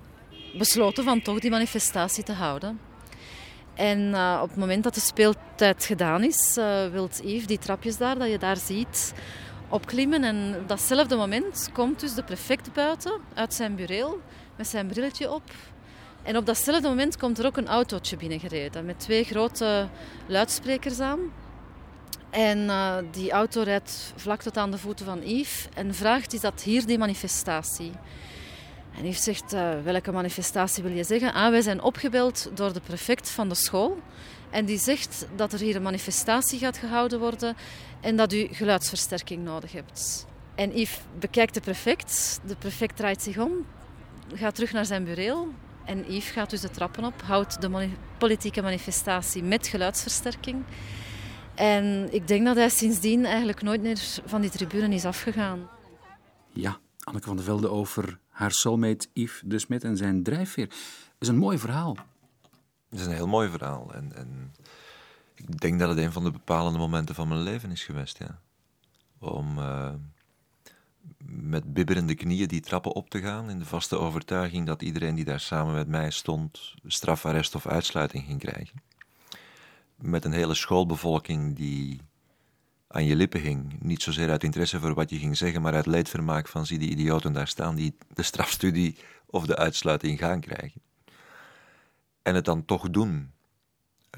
besloten 0.59 1.05
van 1.05 1.23
toch 1.23 1.39
die 1.39 1.51
manifestatie 1.51 2.25
te 2.25 2.33
houden. 2.33 2.81
En 3.75 3.99
uh, 3.99 4.39
op 4.43 4.49
het 4.49 4.59
moment 4.59 4.85
dat 4.85 4.95
de 4.95 5.01
speeltijd 5.01 5.85
gedaan 5.85 6.25
is, 6.25 6.57
uh, 6.59 6.87
wil 6.87 7.09
Yves 7.23 7.47
die 7.47 7.59
trapjes 7.59 7.97
daar, 7.97 8.19
dat 8.19 8.31
je 8.31 8.39
daar 8.39 8.57
ziet, 8.57 9.13
opklimmen. 9.69 10.25
En 10.25 10.57
op 10.61 10.69
datzelfde 10.69 11.17
moment 11.17 11.71
komt 11.73 12.01
dus 12.01 12.15
de 12.15 12.25
prefect 12.25 12.73
buiten 12.73 13.21
uit 13.35 13.55
zijn 13.55 13.75
bureau 13.75 14.21
met 14.57 14.67
zijn 14.67 14.87
brilletje 14.87 15.33
op. 15.33 15.43
En 16.23 16.37
op 16.37 16.47
datzelfde 16.47 16.89
moment 16.89 17.17
komt 17.17 17.39
er 17.39 17.47
ook 17.47 17.57
een 17.57 17.69
autootje 17.69 18.17
binnengereden 18.17 18.85
met 18.85 18.99
twee 18.99 19.25
grote 19.25 19.89
luidsprekers 20.27 21.01
aan. 21.01 21.21
En 22.31 22.59
uh, 22.59 22.97
die 23.11 23.31
auto 23.31 23.63
rijdt 23.63 24.13
vlak 24.17 24.43
tot 24.43 24.57
aan 24.57 24.71
de 24.71 24.79
voeten 24.79 25.07
van 25.07 25.21
Yves 25.23 25.69
en 25.75 25.95
vraagt: 25.95 26.33
Is 26.33 26.41
dat 26.41 26.63
hier 26.63 26.87
die 26.87 26.99
manifestatie? 26.99 27.93
En 28.97 29.07
Yves 29.07 29.23
zegt, 29.23 29.55
uh, 29.55 29.71
welke 29.85 30.13
manifestatie 30.13 30.83
wil 30.83 30.93
je 30.93 31.05
zeggen? 31.05 31.33
Ah, 31.33 31.51
wij 31.51 31.63
zijn 31.63 31.83
opgebeld 31.83 32.51
door 32.55 32.73
de 32.73 32.81
prefect 32.81 33.31
van 33.31 33.49
de 33.49 33.55
school. 33.55 33.99
En 34.51 34.65
die 34.65 34.79
zegt 34.79 35.27
dat 35.37 35.53
er 35.53 35.61
hier 35.61 35.77
een 35.77 35.83
manifestatie 35.83 36.59
gaat 36.59 36.77
gehouden 36.77 37.19
worden 37.19 37.57
en 38.01 38.17
dat 38.17 38.33
u 38.33 38.49
geluidsversterking 38.51 39.45
nodig 39.45 39.73
hebt. 39.73 40.27
En 40.55 40.79
Yves 40.79 41.01
bekijkt 41.19 41.55
de 41.55 41.61
prefect. 41.61 42.41
De 42.47 42.57
prefect 42.57 42.97
draait 42.97 43.23
zich 43.23 43.39
om, 43.39 43.53
gaat 44.35 44.55
terug 44.55 44.73
naar 44.73 44.87
zijn 44.87 45.05
bureau. 45.05 45.49
En 45.85 46.05
Yves 46.13 46.31
gaat 46.31 46.51
dus 46.51 46.61
de 46.61 46.71
trappen 46.71 47.05
op, 47.05 47.23
houdt 47.23 47.61
de 47.61 47.89
politieke 48.19 48.63
manifestatie 48.63 49.43
met 49.43 49.67
geluidsversterking. 49.67 50.65
En 51.55 52.09
ik 52.13 52.29
denk 52.29 52.45
dat 52.45 52.57
hij 52.57 52.69
sindsdien 52.69 53.25
eigenlijk 53.25 53.63
nooit 53.63 53.83
meer 53.83 53.99
van 54.25 54.41
die 54.41 54.51
tribune 54.51 54.95
is 54.95 55.05
afgegaan. 55.05 55.69
Ja, 56.53 56.79
Anneke 57.05 57.27
van 57.27 57.37
der 57.37 57.45
Velde 57.45 57.69
over 57.69 58.19
haar 58.33 58.53
soulmate 58.53 59.09
Yves 59.13 59.43
de 59.45 59.59
Smet 59.59 59.85
en 59.85 59.97
zijn 59.97 60.23
drijfveer. 60.23 60.67
Dat 60.67 60.77
is 61.19 61.29
een 61.29 61.37
mooi 61.37 61.59
verhaal. 61.59 61.97
Het 62.89 63.01
is 63.01 63.07
een 63.07 63.13
heel 63.13 63.27
mooi 63.27 63.51
verhaal. 63.51 63.95
En, 63.95 64.13
en 64.17 64.55
ik 65.35 65.61
denk 65.61 65.79
dat 65.79 65.89
het 65.89 65.99
een 65.99 66.13
van 66.13 66.25
de 66.25 66.31
bepalende 66.31 66.79
momenten 66.79 67.15
van 67.15 67.29
mijn 67.29 67.43
leven 67.43 67.71
is 67.71 67.85
geweest. 67.85 68.19
Ja. 68.19 68.41
Om 69.19 69.59
uh, 69.59 69.93
met 71.25 71.73
bibberende 71.73 72.15
knieën 72.15 72.49
die 72.49 72.61
trappen 72.61 72.93
op 72.93 73.11
te 73.11 73.21
gaan. 73.21 73.51
In 73.51 73.59
de 73.59 73.65
vaste 73.65 73.99
overtuiging 73.99 74.67
dat 74.67 74.83
iedereen 74.83 75.15
die 75.15 75.25
daar 75.25 75.41
samen 75.41 75.75
met 75.75 75.89
mij 75.89 76.11
stond. 76.11 76.75
strafarrest 76.87 77.55
of 77.55 77.67
uitsluiting 77.67 78.25
ging 78.25 78.41
krijgen. 78.41 78.83
Met 79.97 80.25
een 80.25 80.33
hele 80.33 80.55
schoolbevolking 80.55 81.57
die 81.57 82.01
aan 82.93 83.05
je 83.05 83.17
lippen 83.17 83.41
hing. 83.41 83.77
Niet 83.81 84.03
zozeer 84.03 84.31
uit 84.31 84.45
interesse 84.45 84.81
voor 84.81 84.95
wat 84.95 85.11
je 85.11 85.19
ging 85.19 85.37
zeggen, 85.37 85.63
maar 85.63 85.75
uit 85.75 85.87
leedvermaak 85.87 86.49
van 86.49 86.67
zie 86.67 86.79
die 86.79 86.91
idioten 86.91 87.33
daar 87.33 87.49
staan 87.49 87.75
die 87.75 87.97
de 88.15 88.23
strafstudie 88.23 88.97
of 89.27 89.47
de 89.47 89.57
uitsluiting 89.57 90.19
gaan 90.19 90.41
krijgen. 90.41 90.81
En 92.23 92.35
het 92.35 92.45
dan 92.45 92.65
toch 92.65 92.91
doen. 92.91 93.31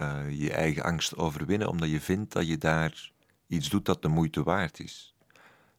Uh, 0.01 0.21
je 0.31 0.53
eigen 0.53 0.83
angst 0.83 1.17
overwinnen, 1.17 1.69
omdat 1.69 1.91
je 1.91 2.01
vindt 2.01 2.33
dat 2.33 2.47
je 2.47 2.59
daar 2.59 3.11
iets 3.47 3.69
doet 3.69 3.85
dat 3.85 4.03
de 4.03 4.09
moeite 4.09 4.43
waard 4.43 4.81
is. 4.81 5.15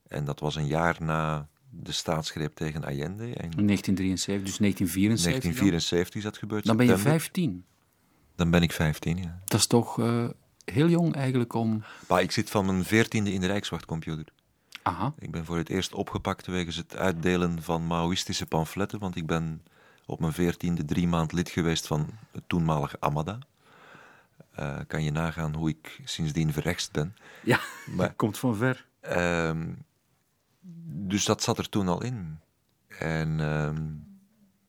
En 0.07 0.25
dat 0.25 0.39
was 0.39 0.55
een 0.55 0.67
jaar 0.67 0.97
na 0.99 1.47
de 1.69 1.91
staatsgreep 1.91 2.55
tegen 2.55 2.83
Allende. 2.83 3.23
En 3.23 3.49
1973, 3.49 4.43
dus 4.43 4.57
1974. 4.57 5.31
1974 5.31 6.15
is 6.15 6.23
dat 6.23 6.37
gebeurd. 6.37 6.65
Dan 6.65 6.77
ben 6.77 6.85
je 6.85 6.91
september. 6.91 7.21
15. 7.21 7.65
Dan 8.35 8.51
ben 8.51 8.61
ik 8.61 8.71
15, 8.71 9.17
ja. 9.17 9.41
Dat 9.45 9.59
is 9.59 9.67
toch 9.67 9.97
uh, 9.97 10.29
heel 10.65 10.89
jong 10.89 11.15
eigenlijk 11.15 11.53
om... 11.53 11.83
Maar 12.07 12.21
ik 12.21 12.31
zit 12.31 12.49
van 12.49 12.65
mijn 12.65 12.83
veertiende 12.83 13.33
in 13.33 13.41
de 13.41 13.47
Rijkswachtcomputer. 13.47 14.25
Aha. 14.81 15.13
Ik 15.19 15.31
ben 15.31 15.45
voor 15.45 15.57
het 15.57 15.69
eerst 15.69 15.93
opgepakt 15.93 16.47
wegens 16.47 16.75
het 16.75 16.95
uitdelen 16.95 17.61
van 17.61 17.87
Maoïstische 17.87 18.45
pamfletten, 18.45 18.99
want 18.99 19.15
ik 19.15 19.25
ben 19.25 19.61
op 20.05 20.19
mijn 20.19 20.33
veertiende 20.33 20.85
drie 20.85 21.07
maand 21.07 21.31
lid 21.31 21.49
geweest 21.49 21.87
van 21.87 22.09
het 22.31 22.43
toenmalige 22.47 22.97
Amada. 22.99 23.39
Uh, 24.59 24.77
kan 24.87 25.03
je 25.03 25.11
nagaan 25.11 25.55
hoe 25.55 25.69
ik 25.69 25.99
sindsdien 26.03 26.53
verrechtst 26.53 26.91
ben. 26.91 27.15
Ja, 27.43 27.59
maar, 27.97 28.13
komt 28.23 28.37
van 28.37 28.55
ver. 28.55 28.85
Uh, 29.15 29.51
dus 30.85 31.25
dat 31.25 31.43
zat 31.43 31.57
er 31.57 31.69
toen 31.69 31.87
al 31.87 32.03
in. 32.03 32.39
En 32.87 33.39
uh, 33.39 33.69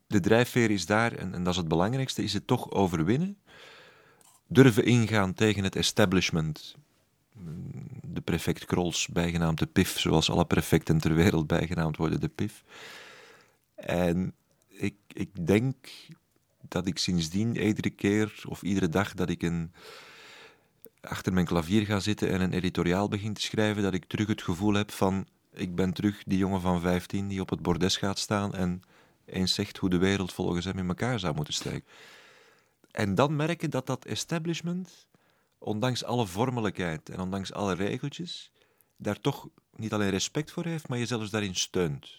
de 0.07 0.21
drijfveer 0.21 0.71
is 0.71 0.87
daar, 0.87 1.12
en, 1.12 1.35
en 1.35 1.43
dat 1.43 1.53
is 1.53 1.59
het 1.59 1.69
belangrijkste, 1.69 2.23
is 2.23 2.33
het 2.33 2.47
toch 2.47 2.71
overwinnen. 2.71 3.38
Durven 4.47 4.85
ingaan 4.85 5.35
tegen 5.35 5.65
het 5.65 5.76
establishment. 5.76 6.76
De 8.03 8.21
prefect 8.21 8.65
Krols, 8.65 9.09
bijgenaamd 9.09 9.59
de 9.59 9.67
PIF, 9.67 9.99
zoals 9.99 10.31
alle 10.31 10.45
prefecten 10.45 10.99
ter 10.99 11.15
wereld 11.15 11.47
bijgenaamd 11.47 11.97
worden, 11.97 12.21
de 12.21 12.29
PIF. 12.29 12.62
En 13.75 14.35
ik, 14.69 14.95
ik 15.12 15.47
denk 15.47 15.76
dat 16.69 16.87
ik 16.87 16.99
sindsdien 16.99 17.57
iedere 17.57 17.91
keer 17.91 18.43
of 18.49 18.62
iedere 18.62 18.88
dag 18.88 19.15
dat 19.15 19.31
ik 19.31 19.43
een, 19.43 19.73
achter 21.00 21.33
mijn 21.33 21.47
klavier 21.47 21.87
ga 21.87 22.00
zitten 22.00 22.31
en 22.31 22.41
een 22.41 22.53
editoriaal 22.53 23.09
begin 23.09 23.33
te 23.33 23.41
schrijven, 23.41 23.83
dat 23.83 23.95
ik 23.95 24.05
terug 24.05 24.26
het 24.26 24.43
gevoel 24.43 24.75
heb 24.75 24.91
van 24.91 25.26
Ik 25.53 25.75
ben 25.75 25.93
terug 25.93 26.23
die 26.26 26.38
jongen 26.38 26.61
van 26.61 26.81
15 26.81 27.29
die 27.29 27.41
op 27.41 27.50
het 27.50 27.62
bordes 27.62 27.97
gaat 27.97 28.19
staan 28.19 28.55
en 28.55 28.83
eens 29.25 29.55
zegt 29.55 29.76
hoe 29.76 29.91
de 29.91 29.99
wereld 29.99 30.33
volgens 30.33 30.65
hem 30.65 30.79
in 30.79 30.88
elkaar 30.88 31.19
zou 31.19 31.35
moeten 31.35 31.55
steken. 31.55 31.85
En 32.97 33.15
dan 33.15 33.37
merken 33.37 33.71
dat 33.71 33.87
dat 33.87 34.05
establishment, 34.05 35.09
ondanks 35.59 36.05
alle 36.05 36.26
vormelijkheid 36.26 37.09
en 37.09 37.21
ondanks 37.21 37.53
alle 37.53 37.75
regeltjes, 37.75 38.53
daar 38.97 39.21
toch 39.21 39.49
niet 39.71 39.93
alleen 39.93 40.11
respect 40.11 40.50
voor 40.50 40.65
heeft, 40.65 40.88
maar 40.88 40.99
je 40.99 41.07
zelfs 41.07 41.31
daarin 41.31 41.55
steunt. 41.55 42.19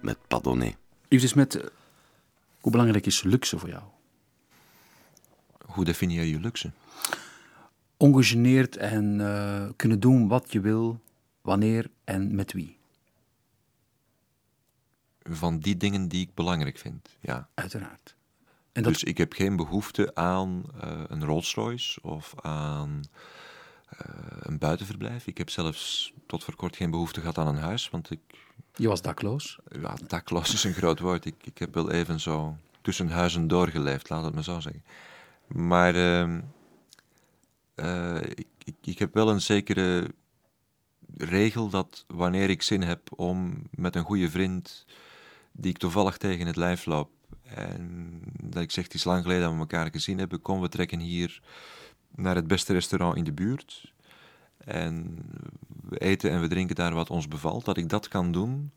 Met 0.00 0.18
Padonnet. 0.28 0.76
Yves 1.08 1.22
de 1.22 1.28
Smet, 1.28 1.54
eh, 1.54 1.66
hoe 2.60 2.72
belangrijk 2.72 3.06
is 3.06 3.22
luxe 3.22 3.58
voor 3.58 3.68
jou? 3.68 3.82
Hoe 5.66 5.84
definieer 5.84 6.24
je 6.24 6.40
luxe? 6.40 6.70
Ongegeneerd 7.96 8.76
en 8.76 9.20
eh, 9.20 9.68
kunnen 9.76 10.00
doen 10.00 10.28
wat 10.28 10.52
je 10.52 10.60
wil, 10.60 11.00
wanneer 11.40 11.90
en 12.04 12.34
met 12.34 12.52
wie. 12.52 12.76
Van 15.22 15.58
die 15.58 15.76
dingen 15.76 16.08
die 16.08 16.22
ik 16.22 16.34
belangrijk 16.34 16.78
vind, 16.78 17.16
ja. 17.20 17.48
Uiteraard. 17.54 18.14
En 18.72 18.82
dat, 18.82 18.92
Dus 18.92 19.04
ik 19.04 19.18
heb 19.18 19.32
geen 19.32 19.56
behoefte 19.56 20.14
aan 20.14 20.64
eh, 20.80 21.02
een 21.08 21.24
Rolls 21.24 21.54
Royce 21.54 22.02
of 22.02 22.34
aan 22.40 23.00
een 24.40 24.58
buitenverblijf. 24.58 25.26
Ik 25.26 25.38
heb 25.38 25.50
zelfs 25.50 26.12
tot 26.26 26.44
voor 26.44 26.56
kort 26.56 26.76
geen 26.76 26.90
behoefte 26.90 27.20
gehad 27.20 27.38
aan 27.38 27.46
een 27.46 27.62
huis, 27.62 27.90
want 27.90 28.10
ik, 28.10 28.20
je 28.74 28.88
was 28.88 29.02
dakloos. 29.02 29.58
ja, 29.82 29.96
dakloos 30.06 30.52
is 30.52 30.64
een 30.64 30.74
groot 30.74 31.00
woord. 31.00 31.24
Ik, 31.24 31.34
ik 31.42 31.58
heb 31.58 31.74
wel 31.74 31.90
even 31.90 32.20
zo 32.20 32.56
tussen 32.80 33.08
huizen 33.08 33.48
doorgeleefd, 33.48 34.08
laat 34.08 34.24
het 34.24 34.34
me 34.34 34.42
zo 34.42 34.60
zeggen. 34.60 34.84
Maar 35.46 35.94
ehm, 35.94 36.40
eh, 37.74 38.16
ik, 38.16 38.46
ik, 38.64 38.74
ik 38.84 38.98
heb 38.98 39.14
wel 39.14 39.30
een 39.30 39.40
zekere 39.40 40.10
regel 41.16 41.68
dat 41.68 42.04
wanneer 42.06 42.50
ik 42.50 42.62
zin 42.62 42.82
heb 42.82 43.00
om 43.16 43.62
met 43.70 43.96
een 43.96 44.04
goede 44.04 44.30
vriend, 44.30 44.86
die 45.52 45.70
ik 45.70 45.78
toevallig 45.78 46.16
tegen 46.16 46.46
het 46.46 46.56
lijf 46.56 46.84
loop, 46.84 47.10
en 47.42 48.20
dat 48.42 48.62
ik 48.62 48.70
zeg, 48.70 48.84
het 48.84 48.94
is 48.94 49.04
lang 49.04 49.22
geleden 49.22 49.42
dat 49.42 49.52
we 49.52 49.58
elkaar 49.58 49.90
gezien 49.90 50.18
hebben, 50.18 50.42
kom, 50.42 50.60
we 50.60 50.68
trekken 50.68 50.98
hier 50.98 51.42
naar 52.14 52.34
het 52.34 52.46
beste 52.46 52.72
restaurant 52.72 53.16
in 53.16 53.24
de 53.24 53.32
buurt. 53.32 53.92
En 54.58 55.16
we 55.88 55.98
eten 55.98 56.30
en 56.30 56.40
we 56.40 56.48
drinken 56.48 56.76
daar 56.76 56.94
wat 56.94 57.10
ons 57.10 57.28
bevalt, 57.28 57.64
dat 57.64 57.76
ik 57.76 57.88
dat 57.88 58.08
kan 58.08 58.32
doen 58.32 58.72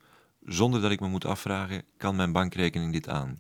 zonder 0.46 0.82
dat 0.82 0.92
ik 0.92 1.00
me 1.00 1.08
moet 1.08 1.26
afvragen, 1.26 1.84
kan 1.98 2.16
mijn 2.16 2.32
bankrekening 2.32 2.94
dit 2.94 3.10
aan? 3.10 3.40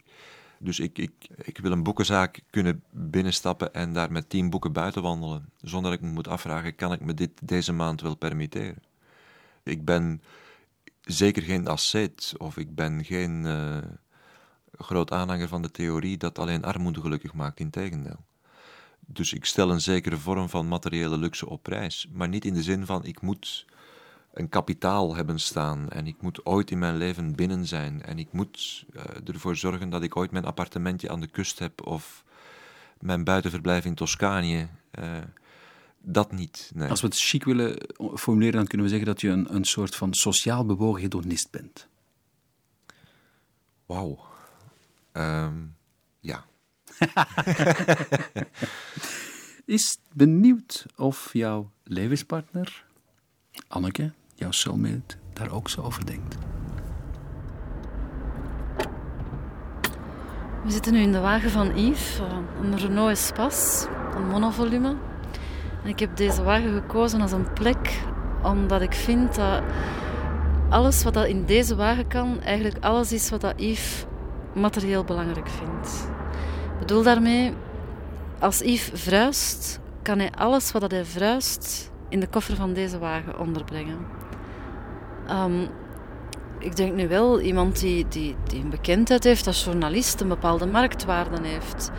Dus 0.59 0.79
ik, 0.79 0.97
ik, 0.97 1.13
ik 1.35 1.57
wil 1.57 1.71
een 1.71 1.83
boekenzaak 1.83 2.41
kunnen 2.49 2.83
binnenstappen 2.91 3.73
en 3.73 3.93
daar 3.93 4.11
met 4.11 4.29
tien 4.29 4.49
boeken 4.49 4.71
buiten 4.71 5.01
wandelen, 5.01 5.49
zonder 5.61 5.91
dat 5.91 5.99
ik 5.99 6.05
me 6.05 6.13
moet 6.13 6.27
afvragen, 6.27 6.75
kan 6.75 6.93
ik 6.93 7.01
me 7.01 7.13
dit 7.13 7.31
deze 7.47 7.73
maand 7.73 8.01
wel 8.01 8.15
permitteren? 8.15 8.83
Ik 9.63 9.85
ben 9.85 10.21
zeker 11.01 11.43
geen 11.43 11.67
asceet 11.67 12.33
of 12.37 12.57
ik 12.57 12.75
ben 12.75 13.05
geen 13.05 13.45
eh, 13.45 13.77
groot 14.71 15.11
aanhanger 15.11 15.47
van 15.47 15.61
de 15.61 15.71
theorie 15.71 16.17
dat 16.17 16.39
alleen 16.39 16.63
armoede 16.63 17.01
gelukkig 17.01 17.33
maakt, 17.33 17.59
integendeel. 17.59 18.19
Dus 19.05 19.33
ik 19.33 19.45
stel 19.45 19.71
een 19.71 19.81
zekere 19.81 20.17
vorm 20.17 20.49
van 20.49 20.67
materiële 20.67 21.17
luxe 21.17 21.49
op 21.49 21.63
prijs, 21.63 22.07
maar 22.11 22.27
niet 22.27 22.45
in 22.45 22.53
de 22.53 22.63
zin 22.63 22.85
van 22.85 23.05
ik 23.05 23.21
moet 23.21 23.65
een 24.33 24.49
kapitaal 24.49 25.15
hebben 25.15 25.39
staan 25.39 25.89
en 25.89 26.07
ik 26.07 26.21
moet 26.21 26.45
ooit 26.45 26.71
in 26.71 26.79
mijn 26.79 26.97
leven 26.97 27.35
binnen 27.35 27.65
zijn 27.65 28.01
en 28.01 28.19
ik 28.19 28.31
moet 28.31 28.85
eh, 28.93 29.03
ervoor 29.25 29.55
zorgen 29.55 29.89
dat 29.89 30.03
ik 30.03 30.15
ooit 30.15 30.31
mijn 30.31 30.45
appartementje 30.45 31.09
aan 31.09 31.19
de 31.19 31.27
kust 31.27 31.59
heb 31.59 31.87
of 31.87 32.23
mijn 32.99 33.23
buitenverblijf 33.23 33.85
in 33.85 33.95
Toscanië. 33.95 34.69
eh, 34.91 35.17
dat 36.05 36.31
niet. 36.31 36.71
Nee. 36.73 36.89
Als 36.89 37.01
we 37.01 37.07
het 37.07 37.17
chic 37.17 37.43
willen 37.43 37.77
formuleren, 38.15 38.55
dan 38.55 38.67
kunnen 38.67 38.85
we 38.85 38.91
zeggen 38.91 39.11
dat 39.11 39.21
je 39.21 39.29
een, 39.29 39.55
een 39.55 39.65
soort 39.65 39.95
van 39.95 40.13
sociaal 40.13 40.65
bewogen 40.65 41.01
hedonist 41.01 41.51
bent. 41.51 41.87
Wauw. 43.85 44.19
Ehm, 45.11 45.53
ja. 46.19 46.45
Is 49.65 49.97
benieuwd 50.13 50.85
of 50.95 51.29
jouw 51.33 51.71
levenspartner, 51.83 52.85
Anneke, 53.67 54.11
jouw 54.35 54.51
soulmate, 54.51 55.15
daar 55.33 55.51
ook 55.51 55.69
zo 55.69 55.81
over 55.81 56.05
denkt. 56.05 56.35
We 60.63 60.71
zitten 60.71 60.93
nu 60.93 60.99
in 60.99 61.11
de 61.11 61.19
wagen 61.19 61.49
van 61.49 61.77
Yves, 61.77 62.19
een 62.61 62.77
Renault 62.77 63.11
Espace, 63.11 63.87
een 64.15 64.27
monovolume. 64.27 64.97
En 65.83 65.89
ik 65.89 65.99
heb 65.99 66.15
deze 66.17 66.43
wagen 66.43 66.73
gekozen 66.73 67.21
als 67.21 67.31
een 67.31 67.53
plek 67.53 68.01
omdat 68.43 68.81
ik 68.81 68.93
vind 68.93 69.35
dat 69.35 69.63
alles 70.69 71.03
wat 71.03 71.13
dat 71.13 71.25
in 71.25 71.45
deze 71.45 71.75
wagen 71.75 72.07
kan, 72.07 72.41
eigenlijk 72.41 72.83
alles 72.83 73.11
is 73.11 73.29
wat 73.29 73.41
dat 73.41 73.53
Yves 73.61 74.05
materieel 74.53 75.03
belangrijk 75.03 75.49
vindt. 75.49 76.12
Bedoel 76.79 77.03
daarmee, 77.03 77.53
als 78.39 78.59
Yves 78.59 79.01
verhuist, 79.01 79.79
kan 80.01 80.19
hij 80.19 80.31
alles 80.31 80.71
wat 80.71 80.91
hij 80.91 81.05
verhuist 81.05 81.91
in 82.09 82.19
de 82.19 82.27
koffer 82.27 82.55
van 82.55 82.73
deze 82.73 82.99
wagen 82.99 83.39
onderbrengen. 83.39 83.97
Ehm, 85.27 85.65
ik 86.59 86.75
denk 86.75 86.93
nu 86.93 87.07
wel 87.07 87.39
iemand 87.39 87.79
die, 87.79 88.07
die, 88.07 88.35
die 88.43 88.61
een 88.61 88.69
bekendheid 88.69 89.23
heeft 89.23 89.47
als 89.47 89.63
journalist, 89.63 90.21
een 90.21 90.27
bepaalde 90.27 90.65
marktwaarde 90.65 91.47
heeft. 91.47 91.91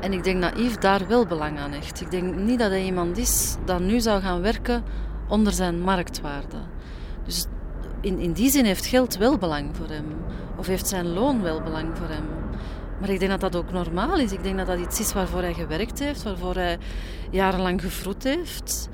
En 0.00 0.12
ik 0.12 0.24
denk 0.24 0.42
dat 0.42 0.58
Yves 0.58 0.78
daar 0.78 1.06
wel 1.08 1.26
belang 1.26 1.58
aan 1.58 1.72
hecht. 1.72 2.00
Ik 2.00 2.10
denk 2.10 2.34
niet 2.34 2.58
dat 2.58 2.70
hij 2.70 2.84
iemand 2.84 3.18
is 3.18 3.56
dat 3.64 3.80
nu 3.80 4.00
zou 4.00 4.20
gaan 4.20 4.40
werken 4.40 4.84
onder 5.28 5.52
zijn 5.52 5.80
marktwaarde. 5.80 6.56
Dus 7.24 7.46
in, 8.00 8.18
in 8.18 8.32
die 8.32 8.50
zin 8.50 8.64
heeft 8.64 8.86
geld 8.86 9.16
wel 9.16 9.38
belang 9.38 9.76
voor 9.76 9.88
hem. 9.88 10.04
Of 10.56 10.66
heeft 10.66 10.88
zijn 10.88 11.06
loon 11.06 11.42
wel 11.42 11.62
belang 11.62 11.96
voor 11.98 12.08
hem. 12.08 12.24
Maar 13.02 13.10
ik 13.10 13.18
denk 13.18 13.30
dat 13.30 13.52
dat 13.52 13.56
ook 13.56 13.72
normaal 13.72 14.18
is. 14.18 14.32
Ik 14.32 14.42
denk 14.42 14.56
dat 14.56 14.66
dat 14.66 14.78
iets 14.78 15.00
is 15.00 15.12
waarvoor 15.12 15.40
hij 15.40 15.54
gewerkt 15.54 15.98
heeft, 15.98 16.22
waarvoor 16.22 16.54
hij 16.54 16.78
jarenlang 17.30 17.80
gevroed 17.80 18.22
heeft. 18.22 18.88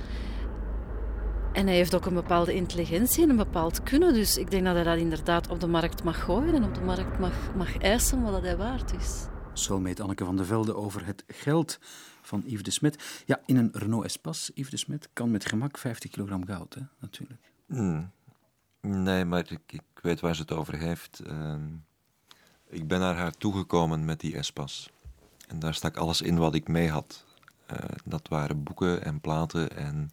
En 1.52 1.66
hij 1.66 1.76
heeft 1.76 1.94
ook 1.94 2.06
een 2.06 2.14
bepaalde 2.14 2.54
intelligentie 2.54 3.22
en 3.22 3.30
een 3.30 3.36
bepaald 3.36 3.82
kunnen. 3.82 4.14
Dus 4.14 4.36
ik 4.36 4.50
denk 4.50 4.64
dat 4.64 4.74
hij 4.74 4.84
dat 4.84 4.98
inderdaad 4.98 5.48
op 5.48 5.60
de 5.60 5.66
markt 5.66 6.04
mag 6.04 6.24
gooien 6.24 6.54
en 6.54 6.64
op 6.64 6.74
de 6.74 6.80
markt 6.80 7.18
mag, 7.18 7.54
mag 7.56 7.78
eisen 7.78 8.22
wat 8.22 8.32
dat 8.32 8.42
hij 8.42 8.56
waard 8.56 8.94
is. 8.94 9.26
Zo 9.52 9.80
meet 9.80 10.00
Anneke 10.00 10.24
van 10.24 10.36
de 10.36 10.44
Velde 10.44 10.74
over 10.74 11.06
het 11.06 11.24
geld 11.26 11.78
van 12.22 12.42
Yves 12.46 12.62
de 12.62 12.70
Smet. 12.70 13.22
Ja, 13.26 13.40
in 13.46 13.56
een 13.56 13.70
Renault 13.72 14.04
Espace, 14.04 14.52
Yves 14.54 14.70
de 14.70 14.76
Smet, 14.76 15.08
kan 15.12 15.30
met 15.30 15.46
gemak 15.46 15.78
50 15.78 16.10
kilogram 16.10 16.46
goud, 16.46 16.74
hè, 16.74 16.80
natuurlijk. 17.00 17.52
Hmm. 17.66 18.10
Nee, 18.80 19.24
maar 19.24 19.50
ik, 19.50 19.60
ik 19.66 19.82
weet 20.02 20.20
waar 20.20 20.34
ze 20.34 20.40
het 20.40 20.52
over 20.52 20.74
heeft. 20.74 21.20
Ehm, 21.20 21.66
ik 22.68 22.88
ben 22.88 23.00
naar 23.00 23.16
haar 23.16 23.32
toegekomen 23.32 24.04
met 24.04 24.20
die 24.20 24.36
Espas. 24.36 24.90
En 25.48 25.58
daar 25.58 25.74
stak 25.74 25.96
alles 25.96 26.22
in 26.22 26.38
wat 26.38 26.54
ik 26.54 26.68
mee 26.68 26.88
had. 26.90 27.24
Eh, 27.66 27.78
dat 28.04 28.28
waren 28.28 28.62
boeken 28.62 29.04
en 29.04 29.20
platen 29.20 29.76
en 29.76 30.10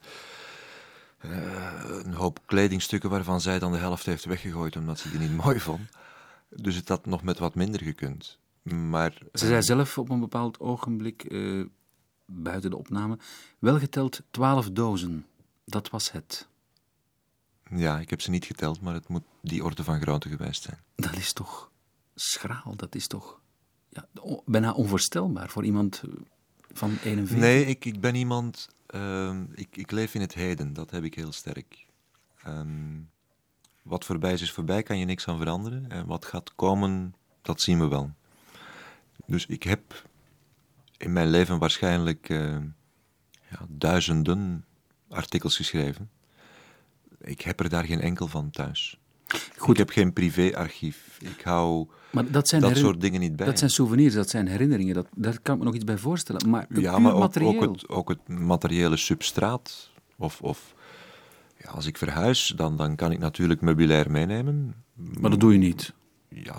eh, 1.17 2.01
een 2.03 2.13
hoop 2.13 2.39
kledingstukken 2.45 3.09
waarvan 3.09 3.41
zij 3.41 3.59
dan 3.59 3.71
de 3.71 3.77
helft 3.77 4.05
heeft 4.05 4.25
weggegooid 4.25 4.75
omdat 4.75 4.99
ze 4.99 5.09
die 5.09 5.19
niet 5.19 5.35
mooi 5.43 5.59
vond. 5.59 5.89
Dus 6.49 6.75
het 6.75 6.89
had 6.89 7.05
nog 7.05 7.23
met 7.23 7.39
wat 7.39 7.55
minder 7.55 7.81
gekund. 7.81 8.37
Maar 8.63 9.17
Ze 9.33 9.47
zei 9.47 9.63
zelf 9.63 9.97
op 9.97 10.09
een 10.09 10.19
bepaald 10.19 10.59
ogenblik, 10.59 11.23
eh, 11.23 11.65
buiten 12.25 12.69
de 12.69 12.77
opname, 12.77 13.17
wel 13.59 13.79
geteld 13.79 14.21
12 14.31 14.69
dozen. 14.69 15.25
Dat 15.65 15.89
was 15.89 16.11
het. 16.11 16.47
ja, 17.69 17.99
ik 17.99 18.09
heb 18.09 18.21
ze 18.21 18.29
niet 18.29 18.45
geteld, 18.45 18.81
maar 18.81 18.93
het 18.93 19.07
moet 19.07 19.23
die 19.41 19.63
orde 19.63 19.83
van 19.83 20.01
grootte 20.01 20.29
geweest 20.29 20.63
zijn. 20.63 20.79
Dat 20.95 21.15
is 21.15 21.33
toch 21.33 21.71
schraal, 22.15 22.75
dat 22.75 22.95
is 22.95 23.07
toch 23.07 23.39
ja, 23.89 24.07
bijna 24.45 24.71
onvoorstelbaar 24.73 25.49
voor 25.49 25.65
iemand 25.65 26.01
eh, 26.05 26.11
van 26.73 26.97
41. 27.03 27.37
Nee, 27.37 27.65
ik, 27.65 27.85
ik 27.85 27.99
ben 27.99 28.15
iemand. 28.15 28.69
ehm, 28.87 29.43
ik, 29.53 29.77
ik 29.77 29.91
leef 29.91 30.13
in 30.13 30.21
het 30.21 30.33
heden, 30.33 30.73
dat 30.73 30.91
heb 30.91 31.03
ik 31.03 31.15
heel 31.15 31.31
sterk. 31.31 31.85
Ehm, 32.43 32.99
wat 33.81 34.05
voorbij 34.05 34.33
is, 34.33 34.41
is 34.41 34.51
voorbij, 34.51 34.83
kan 34.83 34.97
je 34.97 35.05
niks 35.05 35.27
aan 35.27 35.37
veranderen. 35.37 35.89
En 35.91 36.05
wat 36.05 36.25
gaat 36.25 36.55
komen, 36.55 37.15
dat 37.41 37.61
zien 37.61 37.79
we 37.79 37.87
wel. 37.87 38.11
Dus 39.25 39.45
ik 39.45 39.63
heb 39.63 40.07
in 40.97 41.13
mijn 41.13 41.29
leven 41.29 41.59
waarschijnlijk 41.59 42.29
eh, 42.29 42.57
ja, 43.49 43.65
duizenden 43.69 44.65
artikels 45.09 45.55
geschreven. 45.55 46.09
Ik 47.19 47.41
heb 47.41 47.59
er 47.59 47.69
daar 47.69 47.83
geen 47.85 48.01
enkel 48.01 48.27
van 48.27 48.49
thuis. 48.49 48.99
Goed. 49.57 49.69
Ik 49.69 49.77
heb 49.77 49.89
geen 49.89 50.13
privéarchief. 50.13 51.17
Ik 51.21 51.41
hou 51.43 51.87
Maar 52.11 52.31
dat 52.31 52.47
zijn, 52.47 52.61
dat 52.61 52.69
herin- 52.69 52.85
soort 52.85 53.01
dingen 53.01 53.19
niet 53.19 53.35
bij. 53.35 53.45
dat 53.45 53.57
zijn 53.59 53.69
souvenirs, 53.69 54.13
dat 54.13 54.29
zijn 54.29 54.47
herinneringen. 54.47 54.93
Dat, 54.93 55.07
daar 55.15 55.39
kan 55.41 55.53
ik 55.53 55.59
me 55.59 55.65
nog 55.65 55.75
iets 55.75 55.83
bij 55.83 55.97
voorstellen. 55.97 56.49
Maar 56.49 56.65
Ja, 56.69 56.91
puur 56.91 57.01
maar 57.01 57.13
ook, 57.13 57.19
materieel. 57.19 57.61
ook, 57.61 57.75
het, 57.75 57.89
ook 57.89 58.09
het 58.09 58.27
materiële 58.27 58.97
substraat. 58.97 59.89
Of, 60.17 60.41
of 60.41 60.73
ja, 61.57 61.69
als 61.69 61.85
ik 61.85 61.97
verhuis, 61.97 62.53
dan, 62.55 62.77
dan 62.77 62.95
kan 62.95 63.11
ik 63.11 63.19
natuurlijk 63.19 63.61
meubilair 63.61 64.11
meenemen. 64.11 64.75
Maar 65.19 65.29
dat 65.29 65.39
doe 65.39 65.51
je 65.51 65.57
niet. 65.59 65.93
Ja, 66.29 66.55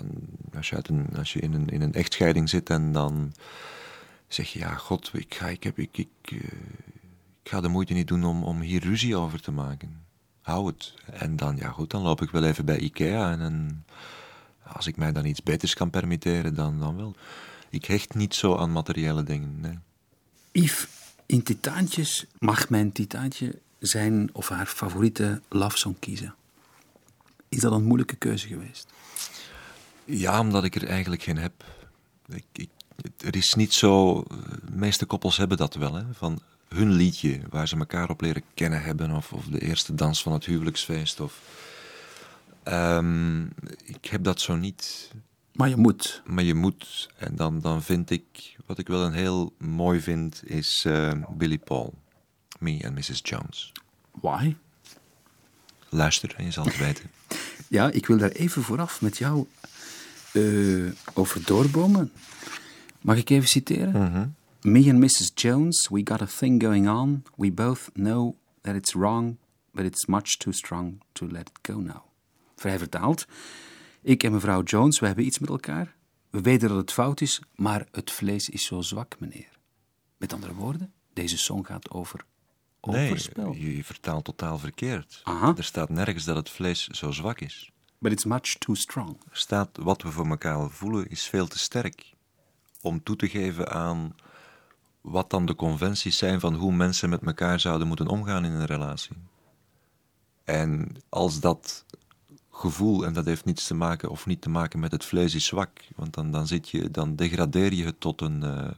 als 0.55 0.69
je, 0.69 0.75
uit 0.75 0.87
een, 0.89 1.07
als 1.17 1.33
je 1.33 1.39
in, 1.39 1.53
een, 1.53 1.67
in 1.69 1.81
een 1.81 1.93
echtscheiding 1.93 2.49
zit 2.49 2.69
en 2.69 2.91
dan 2.91 3.31
zeg 4.27 4.47
je, 4.53 4.59
ja, 4.59 4.73
god, 4.75 5.11
ik 5.13 5.33
ga, 5.35 5.47
ik 5.47 5.63
heb, 5.63 5.79
ik, 5.79 5.97
ik, 5.97 6.07
eh, 6.23 6.37
ik 7.43 7.49
ga 7.53 7.61
de 7.61 7.67
moeite 7.67 7.93
niet 7.93 8.07
doen 8.07 8.23
om, 8.23 8.43
om 8.43 8.59
hier 8.61 8.83
ruzie 8.83 9.15
over 9.15 9.41
te 9.41 9.51
maken. 9.51 10.05
Hou 10.47 10.67
het. 10.67 10.93
En 11.05 11.35
dan, 11.35 11.57
ja 11.57 11.69
goed, 11.69 11.89
dan 11.89 12.01
loop 12.01 12.21
ik 12.21 12.29
wel 12.29 12.43
even 12.43 12.65
bij 12.65 12.77
Ikea 12.77 13.31
en, 13.31 13.41
en 13.41 13.85
als 14.63 14.87
ik 14.87 14.97
mij 14.97 15.11
dan 15.11 15.25
iets 15.25 15.43
beters 15.43 15.73
kan 15.73 15.89
permitteren, 15.89 16.55
dan, 16.55 16.79
dan 16.79 16.95
wel. 16.95 17.15
Ik 17.69 17.85
hecht 17.85 18.15
niet 18.15 18.35
zo 18.35 18.55
aan 18.55 18.71
materiële 18.71 19.23
dingen, 19.23 19.59
nee. 19.59 19.79
Yves, 20.51 20.87
in 21.25 21.43
Titaantjes 21.43 22.25
mag 22.39 22.69
mijn 22.69 22.91
Titaantje 22.91 23.59
zijn 23.79 24.29
of 24.33 24.49
haar 24.49 24.65
favoriete 24.65 25.41
love 25.49 25.77
song 25.77 25.95
kiezen. 25.99 26.35
Is 27.49 27.59
dat 27.59 27.71
een 27.71 27.83
moeilijke 27.83 28.15
keuze 28.15 28.47
geweest? 28.47 28.87
Ja, 30.05 30.39
omdat 30.39 30.63
ik 30.63 30.75
er 30.75 30.87
eigenlijk 30.87 31.23
geen 31.23 31.37
heb. 31.37 31.63
Ik, 32.27 32.45
ik, 32.53 32.69
er 33.17 33.35
is 33.35 33.53
niet 33.53 33.73
zo. 33.73 34.23
De 34.23 34.71
meeste 34.71 35.05
koppels 35.05 35.37
hebben 35.37 35.57
dat 35.57 35.75
wel, 35.75 35.93
hè? 35.93 36.03
Van 36.13 36.41
hun 36.67 36.91
liedje 36.91 37.39
waar 37.49 37.67
ze 37.67 37.77
elkaar 37.77 38.09
op 38.09 38.21
leren 38.21 38.43
kennen 38.53 38.81
hebben, 38.81 39.11
of, 39.11 39.33
of 39.33 39.45
de 39.45 39.59
eerste 39.59 39.95
dans 39.95 40.21
van 40.21 40.33
het 40.33 40.45
huwelijksfeest. 40.45 41.19
Of, 41.19 41.41
Ehm, 42.67 43.43
ik 43.83 44.05
heb 44.09 44.23
dat 44.23 44.41
zo 44.41 44.55
niet. 44.55 45.11
Maar 45.51 45.69
je 45.69 45.75
moet. 45.75 46.21
Maar 46.25 46.43
je 46.43 46.53
moet, 46.53 47.09
en 47.17 47.35
dan, 47.35 47.59
dan 47.59 47.83
vind 47.83 48.09
ik, 48.09 48.55
wat 48.65 48.77
ik 48.77 48.87
wel 48.87 49.03
een 49.03 49.13
heel 49.13 49.53
mooi 49.57 49.99
vind, 49.99 50.41
is 50.45 50.83
eh, 50.85 51.11
Billy 51.37 51.57
Paul. 51.57 51.93
Me 52.59 52.79
en 52.81 52.93
Mrs. 52.93 53.19
Jones. 53.23 53.71
Why? 54.11 54.55
Luister 55.89 56.33
en 56.37 56.45
je 56.45 56.51
zal 56.51 56.65
het 56.65 56.77
weten. 56.87 57.11
Ja, 57.67 57.91
ik 57.91 58.05
wil 58.05 58.17
daar 58.17 58.29
even 58.29 58.63
vooraf 58.63 59.01
met 59.01 59.17
jou 59.17 59.47
eh, 60.31 60.91
over 61.13 61.45
doorbomen. 61.45 62.11
Mag 63.01 63.17
ik 63.17 63.29
even 63.29 63.47
citeren? 63.47 64.35
Me 64.61 64.89
and 64.89 64.99
Mrs. 64.99 65.33
Jones, 65.35 65.87
we 65.89 66.01
got 66.03 66.21
a 66.21 66.25
thing 66.25 66.59
going 66.59 66.89
on. 66.89 67.23
We 67.35 67.51
both 67.51 67.89
know 67.93 68.35
that 68.61 68.75
it's 68.75 68.93
wrong, 68.93 69.37
but 69.71 69.85
it's 69.85 70.07
much 70.07 70.37
too 70.37 70.51
strong 70.51 71.01
to 71.13 71.27
let 71.27 71.49
it 71.49 71.59
go 71.61 71.79
now. 71.79 72.03
Vrij 72.55 72.77
vertaald. 72.77 73.25
Ik 74.01 74.23
en 74.23 74.31
mevrouw 74.31 74.63
Jones, 74.63 74.99
we 74.99 75.05
hebben 75.05 75.25
iets 75.25 75.39
met 75.39 75.49
elkaar. 75.49 75.95
We 76.29 76.41
weten 76.41 76.69
dat 76.69 76.77
het 76.77 76.91
fout 76.91 77.21
is, 77.21 77.41
maar 77.55 77.87
het 77.91 78.11
vlees 78.11 78.49
is 78.49 78.65
zo 78.65 78.81
zwak, 78.81 79.19
meneer. 79.19 79.49
Met 80.17 80.33
andere 80.33 80.53
woorden, 80.53 80.93
deze 81.13 81.37
song 81.37 81.65
gaat 81.65 81.89
over 81.89 82.25
overspel. 82.81 83.49
Nee, 83.49 83.61
je, 83.61 83.75
je 83.75 83.83
vertaalt 83.83 84.25
totaal 84.25 84.57
verkeerd. 84.57 85.21
Aha. 85.23 85.53
Er 85.57 85.63
staat 85.63 85.89
nergens 85.89 86.23
dat 86.23 86.35
het 86.35 86.49
vlees 86.49 86.87
zo 86.87 87.11
zwak 87.11 87.39
is. 87.39 87.71
But 87.97 88.11
it's 88.11 88.25
much 88.25 88.55
too 88.57 88.75
strong. 88.75 89.17
Er 89.31 89.37
staat 89.37 89.77
wat 89.77 90.01
we 90.01 90.11
voor 90.11 90.27
elkaar 90.27 90.69
voelen 90.69 91.09
is 91.09 91.27
veel 91.27 91.47
te 91.47 91.59
sterk 91.59 92.13
om 92.81 93.03
toe 93.03 93.15
te 93.15 93.29
geven 93.29 93.71
aan 93.71 94.15
wat 95.01 95.29
dan 95.29 95.45
de 95.45 95.55
conventies 95.55 96.17
zijn 96.17 96.39
van 96.39 96.55
hoe 96.55 96.71
mensen 96.71 97.09
met 97.09 97.21
elkaar 97.21 97.59
zouden 97.59 97.87
moeten 97.87 98.07
omgaan 98.07 98.45
in 98.45 98.51
een 98.51 98.65
relatie. 98.65 99.15
En 100.43 100.95
als 101.09 101.39
dat 101.39 101.85
gevoel, 102.51 103.05
en 103.05 103.13
dat 103.13 103.25
heeft 103.25 103.45
niets 103.45 103.67
te 103.67 103.73
maken 103.73 104.09
of 104.09 104.25
niet 104.25 104.41
te 104.41 104.49
maken 104.49 104.79
met 104.79 104.91
het 104.91 105.05
vlees 105.05 105.35
is 105.35 105.45
zwak, 105.45 105.69
want 105.95 106.13
dan, 106.13 106.31
dan, 106.31 106.47
zit 106.47 106.69
je, 106.69 106.91
dan 106.91 107.15
degradeer 107.15 107.73
je 107.73 107.85
het 107.85 107.99
tot 107.99 108.21
een, 108.21 108.43
eh, 108.43 108.71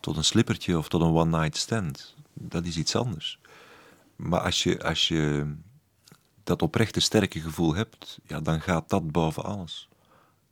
tot 0.00 0.16
een 0.16 0.24
slippertje 0.24 0.78
of 0.78 0.88
tot 0.88 1.00
een 1.00 1.14
one-night 1.14 1.56
stand. 1.56 2.14
Dat 2.32 2.66
is 2.66 2.76
iets 2.76 2.96
anders. 2.96 3.38
Maar 4.16 4.40
als 4.40 4.62
je, 4.62 4.82
als 4.84 5.08
je 5.08 5.54
dat 6.44 6.62
oprechte 6.62 7.00
sterke 7.00 7.40
gevoel 7.40 7.74
hebt, 7.74 8.18
ja, 8.26 8.40
dan 8.40 8.60
gaat 8.60 8.88
dat 8.88 9.12
boven 9.12 9.44
alles. 9.44 9.88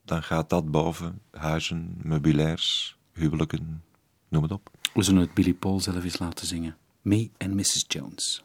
Dan 0.05 0.23
gaat 0.23 0.51
dat 0.51 0.71
boven 0.71 1.21
huizen, 1.31 1.99
meubilairs, 2.03 2.97
huwelijken, 3.13 3.83
noem 4.29 4.43
het 4.43 4.53
op. 4.53 4.71
We 4.97 5.03
zullen 5.03 5.21
het 5.21 5.35
Billy 5.35 5.55
Paul 5.55 5.81
zelf 5.81 6.05
eens 6.05 6.19
laten 6.19 6.47
zingen. 6.47 6.77
Me 7.03 7.31
and 7.39 7.55
Mrs. 7.55 7.85
Jones. 7.89 8.45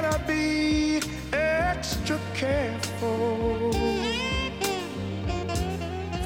Gotta 0.00 0.18
be 0.26 1.00
extra 1.32 2.18
careful 2.34 3.70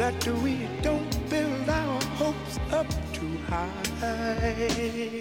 that 0.00 0.26
we 0.42 0.66
don't 0.80 1.14
build 1.28 1.68
our 1.68 2.02
hopes 2.20 2.58
up 2.72 2.86
too 3.12 3.36
high. 3.48 5.20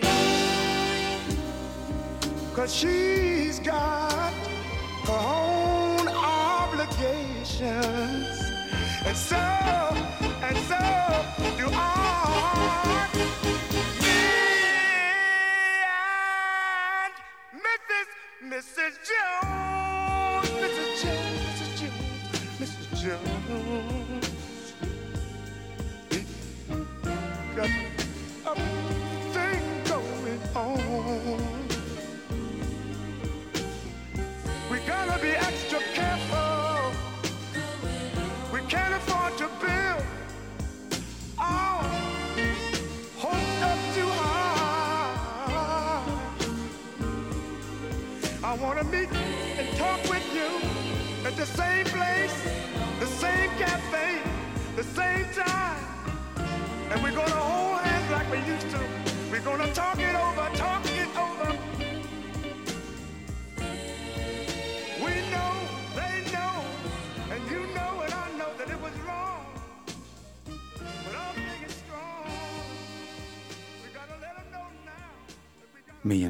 Cause 2.56 2.74
she's 2.74 3.60
got 3.60 4.34
her 5.08 5.22
own 5.44 6.08
obligations. 6.08 7.62
And 9.08 9.18
so, 9.30 9.44
and 10.48 10.58
so 10.70 10.82
do 11.58 11.68
I. 11.74 11.98
Mrs. 19.08 19.14
Jones, 19.14 20.50
Mrs. 20.60 21.02
Jones, 21.02 21.40
Mrs. 21.48 21.80
Jones, 21.80 22.60
Mrs. 22.60 23.02
Jones. 23.02 23.37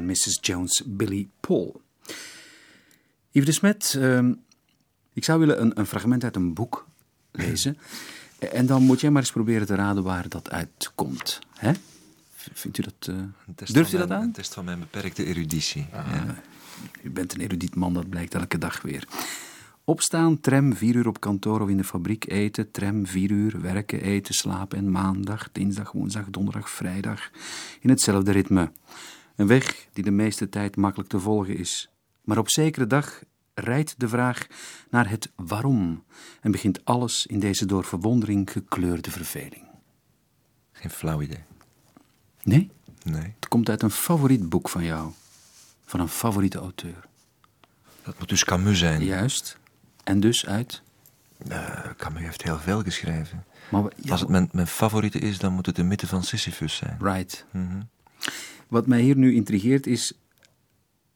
Mrs. 0.07 0.37
Jones, 0.41 0.83
Billy 0.85 1.27
Paul. 1.39 1.81
Yves 3.31 3.45
de 3.45 3.51
Smet, 3.51 3.95
ehm, 3.99 4.33
ik 5.13 5.23
zou 5.23 5.39
willen 5.39 5.61
een, 5.61 5.79
een 5.79 5.85
fragment 5.85 6.23
uit 6.23 6.35
een 6.35 6.53
boek 6.53 6.87
lezen. 7.31 7.77
En 8.39 8.65
dan 8.65 8.83
moet 8.83 9.01
jij 9.01 9.09
maar 9.09 9.21
eens 9.21 9.31
proberen 9.31 9.67
te 9.67 9.75
raden 9.75 10.03
waar 10.03 10.29
dat 10.29 10.49
uitkomt. 10.51 11.39
Hè? 11.53 11.71
Vindt 12.53 12.77
u 12.77 12.81
dat... 12.81 13.11
test 13.55 13.73
durft 13.73 13.93
u 13.93 13.97
dat 13.97 14.07
mijn- 14.07 14.19
aan? 14.19 14.25
Een 14.25 14.33
test 14.33 14.53
van 14.53 14.65
mijn 14.65 14.79
beperkte 14.79 15.25
eruditie. 15.25 15.87
Ja. 15.91 16.35
U 17.01 17.09
bent 17.09 17.33
een 17.33 17.41
erudiet 17.41 17.75
man, 17.75 17.93
dat 17.93 18.09
blijkt 18.09 18.33
elke 18.33 18.57
dag 18.57 18.81
weer. 18.81 19.07
Opstaan, 19.83 20.39
tram, 20.39 20.75
vier 20.75 20.95
uur 20.95 21.07
op 21.07 21.19
kantoor 21.19 21.61
of 21.61 21.69
in 21.69 21.77
de 21.77 21.83
fabriek 21.83 22.29
eten. 22.31 22.71
Tram, 22.71 23.05
vier 23.05 23.31
uur, 23.31 23.61
werken, 23.61 24.01
eten, 24.01 24.33
slapen. 24.33 24.77
En 24.77 24.91
maandag, 24.91 25.49
dinsdag, 25.51 25.91
woensdag, 25.91 26.25
donderdag, 26.29 26.69
vrijdag. 26.69 27.29
In 27.79 27.89
hetzelfde 27.89 28.31
ritme. 28.31 28.71
Een 29.37 29.47
weg 29.47 29.87
die 29.93 30.03
de 30.03 30.11
meeste 30.11 30.49
tijd 30.49 30.75
makkelijk 30.75 31.09
te 31.09 31.19
volgen 31.19 31.57
is. 31.57 31.89
Maar 32.21 32.37
op 32.37 32.49
zekere 32.49 32.87
dag 32.87 33.21
rijdt 33.53 33.99
de 33.99 34.07
vraag 34.07 34.47
naar 34.89 35.09
het 35.09 35.31
waarom. 35.35 36.03
En 36.41 36.51
begint 36.51 36.85
alles 36.85 37.25
in 37.25 37.39
deze 37.39 37.65
door 37.65 37.83
verwondering 37.83 38.51
gekleurde 38.51 39.11
verveling. 39.11 39.65
Geen 40.71 40.91
flauw 40.91 41.21
idee. 41.21 41.43
Nee? 42.43 42.71
Nee. 43.03 43.33
Het 43.35 43.47
komt 43.47 43.69
uit 43.69 43.81
een 43.81 43.91
favoriet 43.91 44.49
boek 44.49 44.69
van 44.69 44.83
jou. 44.83 45.11
Van 45.85 45.99
een 45.99 46.07
favoriete 46.07 46.57
auteur. 46.57 47.05
Dat 48.03 48.19
moet 48.19 48.29
dus 48.29 48.43
Camus 48.43 48.79
zijn. 48.79 49.03
Juist. 49.03 49.57
En 50.03 50.19
dus 50.19 50.45
uit. 50.45 50.81
Eh, 51.47 51.89
Camus 51.97 52.21
heeft 52.21 52.43
heel 52.43 52.59
veel 52.59 52.81
geschreven. 52.81 53.45
Maar 53.69 53.83
ja, 53.95 54.11
Als 54.11 54.19
het 54.19 54.29
mijn, 54.29 54.49
mijn 54.51 54.67
favoriete 54.67 55.19
is, 55.19 55.37
dan 55.37 55.53
moet 55.53 55.65
het 55.65 55.75
de 55.75 55.83
mythe 55.83 56.07
van 56.07 56.23
Sisyphus 56.23 56.75
zijn. 56.75 56.97
Right. 57.01 57.45
Mhm. 57.51 57.81
Wat 58.67 58.87
mij 58.87 59.01
hier 59.01 59.17
nu 59.17 59.35
intrigeert 59.35 59.87
is. 59.87 60.13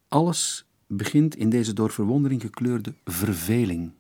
Alles 0.08 0.66
begint 0.88 1.36
in 1.36 1.50
deze 1.50 1.74
door 1.74 1.92
verwondering 1.92 2.42
gekleurde 2.42 2.94
verveling. 3.06 3.92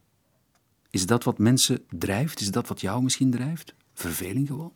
Is 0.89 1.05
dat 1.05 1.23
wat 1.23 1.37
mensen 1.37 1.85
drijft? 1.89 2.39
Is 2.41 2.51
dat 2.51 2.67
wat 2.67 2.81
jou 2.81 3.03
misschien 3.03 3.31
drijft? 3.31 3.73
Verveling 3.93 4.47
gewoon? 4.47 4.73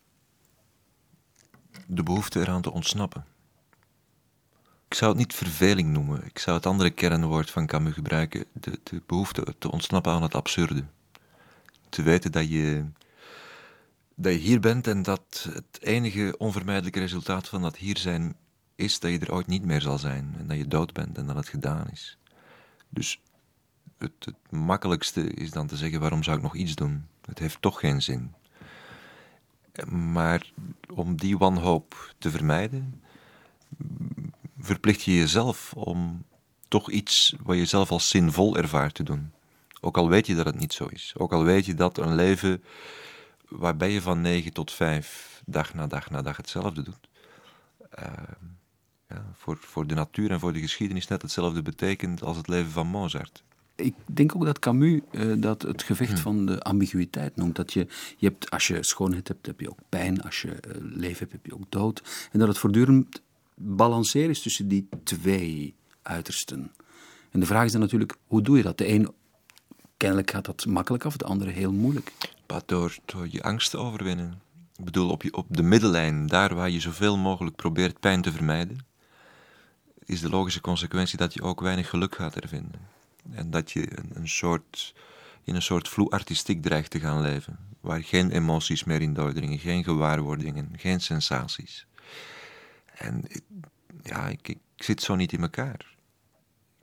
De 1.88 2.04
behoefte 2.04 2.40
eraan 2.40 2.62
te 2.62 2.72
ontsnappen. 2.72 3.26
Ik 4.88 4.94
zou 4.94 5.12
het 5.12 5.20
niet 5.20 5.34
verveling 5.34 5.90
noemen. 5.90 6.26
Ik 6.26 6.40
zou 6.40 6.58
het 6.58 6.66
andere 6.66 6.90
kernwoord 6.90 7.52
van 7.52 7.66
Camus 7.66 7.94
gebruiken. 7.94 8.46
De, 8.54 8.80
de 8.84 9.02
behoefte 9.06 9.56
te 9.58 9.72
ontsnappen 9.72 10.12
aan 10.12 10.22
het 10.22 10.36
absurde. 10.36 10.84
Te 11.90 12.04
weten 12.04 12.32
dat 12.32 12.50
je, 12.50 12.86
dat 14.16 14.34
je 14.34 14.40
hier 14.40 14.60
bent 14.60 14.88
en 14.88 15.04
dat 15.04 15.48
het 15.54 15.82
enige 15.82 16.36
onvermijdelijke 16.38 17.00
resultaat 17.00 17.48
van 17.48 17.62
dat 17.62 17.78
hier 17.78 17.98
zijn 17.98 18.36
is 18.76 19.00
dat 19.00 19.12
je 19.12 19.20
er 19.20 19.34
ooit 19.34 19.48
niet 19.48 19.66
meer 19.66 19.82
zal 19.82 19.98
zijn. 19.98 20.36
En 20.38 20.48
dat 20.48 20.58
je 20.58 20.68
dood 20.68 20.94
bent 20.94 21.18
en 21.18 21.26
dat 21.26 21.36
het 21.36 21.48
gedaan 21.48 21.90
is. 21.92 22.18
Dus 22.90 23.22
het, 23.98 24.12
het 24.20 24.52
makkelijkste 24.52 25.34
is 25.34 25.52
dan 25.52 25.68
te 25.68 25.78
zeggen: 25.78 26.00
waarom 26.00 26.24
zou 26.24 26.38
ik 26.38 26.44
nog 26.44 26.56
iets 26.56 26.76
doen? 26.76 27.08
Het 27.26 27.40
heeft 27.40 27.62
toch 27.62 27.80
geen 27.80 28.02
zin. 28.02 28.34
Maar 29.90 30.52
om 30.94 31.16
die 31.16 31.38
wanhoop 31.38 32.14
te 32.18 32.30
vermijden, 32.32 33.02
verplicht 34.60 35.02
je 35.04 35.16
jezelf 35.16 35.74
om 35.74 36.26
toch 36.68 36.92
iets 36.92 37.36
wat 37.44 37.58
je 37.58 37.66
zelf 37.66 37.92
als 37.92 38.10
zinvol 38.10 38.58
ervaart 38.58 38.94
te 38.94 39.04
doen. 39.04 39.32
Ook 39.82 39.98
al 39.98 40.10
weet 40.10 40.28
je 40.28 40.36
dat 40.36 40.46
het 40.46 40.60
niet 40.60 40.74
zo 40.74 40.86
is. 40.86 41.14
Ook 41.18 41.34
al 41.34 41.44
weet 41.44 41.66
je 41.66 41.74
dat 41.74 41.98
een 41.98 42.16
leven 42.16 42.64
waarbij 43.50 43.92
je 43.92 44.02
van 44.02 44.22
9 44.22 44.54
tot 44.54 44.72
5 44.72 45.42
dag 45.46 45.74
na 45.74 45.88
dag 45.88 46.10
na 46.10 46.22
dag 46.22 46.38
hetzelfde 46.38 46.82
doet. 46.82 47.08
eh, 47.90 48.14
ja, 49.08 49.26
voor, 49.34 49.58
voor 49.60 49.88
de 49.88 49.96
natuur 49.96 50.32
en 50.32 50.40
voor 50.40 50.54
de 50.54 50.60
geschiedenis 50.60 51.08
net 51.08 51.22
hetzelfde 51.22 51.62
betekent 51.62 52.24
als 52.24 52.38
het 52.38 52.48
leven 52.48 52.72
van 52.72 52.88
Mozart. 52.88 53.44
Ik 53.76 53.94
denk 54.06 54.36
ook 54.36 54.46
dat 54.46 54.60
Camus 54.60 55.02
eh, 55.12 55.34
dat 55.38 55.62
het 55.62 55.84
gevecht 55.84 56.20
van 56.20 56.46
de 56.46 56.62
ambiguïteit 56.62 57.36
noemt. 57.36 57.56
Dat 57.56 57.74
je, 57.74 57.88
je 58.18 58.28
hebt, 58.28 58.50
als 58.50 58.68
je 58.68 58.84
schoonheid 58.84 59.28
hebt, 59.28 59.46
heb 59.46 59.60
je 59.60 59.70
ook 59.70 59.80
pijn. 59.90 60.22
Als 60.22 60.42
je 60.42 60.52
eh, 60.52 60.72
leven 60.80 61.20
hebt, 61.20 61.32
heb 61.32 61.46
je 61.46 61.54
ook 61.54 61.72
dood. 61.72 62.30
En 62.32 62.40
dat 62.40 62.48
het 62.48 62.58
voortdurend 62.58 63.22
balanceren 63.56 64.30
is 64.30 64.42
tussen 64.42 64.68
die 64.68 64.88
twee 65.04 65.76
uitersten. 66.02 66.72
En 67.32 67.40
de 67.40 67.46
vraag 67.46 67.66
is 67.66 67.72
dan 67.72 67.82
natuurlijk, 67.82 68.16
hoe 68.28 68.42
doe 68.42 68.58
je 68.58 68.64
dat? 68.64 68.78
De 68.78 68.88
een, 68.88 69.12
kennelijk 69.98 70.32
gaat 70.32 70.46
dat 70.46 70.66
makkelijk 70.66 71.06
af, 71.06 71.18
de 71.18 71.26
andere 71.26 71.52
heel 71.52 71.72
moeilijk. 71.72 72.12
Maar 72.48 72.62
door, 72.66 72.98
door 73.06 73.28
je 73.30 73.44
angst 73.44 73.70
te 73.70 73.78
overwinnen. 73.78 74.42
Ik 74.78 74.86
bedoel, 74.86 75.10
op, 75.10 75.24
je, 75.24 75.34
op 75.34 75.46
de 75.50 75.64
middellijn, 75.64 76.28
daar 76.28 76.56
waar 76.56 76.70
je 76.70 76.80
zoveel 76.80 77.18
mogelijk 77.18 77.56
probeert 77.56 78.00
pijn 78.00 78.22
te 78.22 78.32
vermijden, 78.32 78.78
is 80.06 80.22
de 80.22 80.30
logische 80.30 80.62
consequentie 80.62 81.18
dat 81.18 81.34
je 81.34 81.42
ook 81.42 81.62
weinig 81.62 81.90
geluk 81.90 82.16
gaat 82.16 82.36
ervinden. 82.36 82.80
En 83.32 83.50
dat 83.50 83.72
je 83.72 83.98
een, 84.00 84.12
een 84.14 84.28
soort, 84.30 84.94
in 85.44 85.56
een 85.56 85.62
soort 85.62 85.88
vloe 85.90 86.10
artistiek 86.10 86.62
dreigt 86.62 86.92
te 86.92 87.00
gaan 87.00 87.22
leven, 87.22 87.60
waar 87.82 88.04
geen 88.04 88.32
emoties 88.32 88.84
meer 88.84 89.02
in 89.02 89.14
doordringen, 89.14 89.60
geen 89.60 89.84
gewaarwordingen, 89.84 90.70
geen 90.78 91.02
sensaties. 91.02 91.86
En 92.96 93.22
ik- 93.28 93.44
ja, 94.04 94.28
ik, 94.28 94.48
ik 94.48 94.60
zit 94.76 95.02
zo 95.02 95.16
niet 95.16 95.34
in 95.34 95.42
elkaar. 95.42 95.94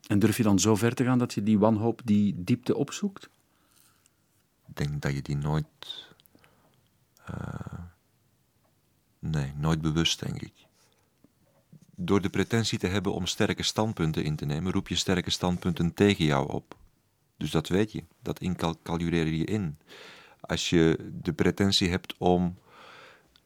En 0.07 0.19
durf 0.19 0.37
je 0.37 0.43
dan 0.43 0.59
zo 0.59 0.75
ver 0.75 0.93
te 0.95 1.03
gaan 1.03 1.17
dat 1.19 1.33
je 1.33 1.43
die 1.43 1.59
wanhoop, 1.59 2.01
die 2.05 2.43
diepte 2.43 2.75
opzoekt? 2.75 3.29
Ik 4.67 4.75
denk 4.77 5.01
dat 5.01 5.13
je 5.13 5.21
die 5.21 5.37
nooit. 5.37 5.65
eh, 7.25 7.79
nee, 9.19 9.53
nooit 9.55 9.81
bewust, 9.81 10.19
denk 10.19 10.41
ik. 10.41 10.53
Door 12.05 12.21
de 12.21 12.29
pretentie 12.29 12.79
te 12.79 12.87
hebben 12.87 13.13
om 13.13 13.25
sterke 13.25 13.63
standpunten 13.63 14.23
in 14.23 14.35
te 14.35 14.45
nemen, 14.45 14.71
roep 14.71 14.87
je 14.87 14.95
sterke 14.95 15.29
standpunten 15.29 15.93
tegen 15.93 16.25
jou 16.25 16.51
op. 16.51 16.75
Dus 17.37 17.51
dat 17.51 17.67
weet 17.67 17.91
je, 17.91 18.03
dat 18.21 18.39
incalculeer 18.39 19.27
je 19.27 19.45
in. 19.45 19.77
Als 20.39 20.69
je 20.69 21.11
de 21.21 21.33
pretentie 21.33 21.89
hebt 21.89 22.15
om 22.17 22.57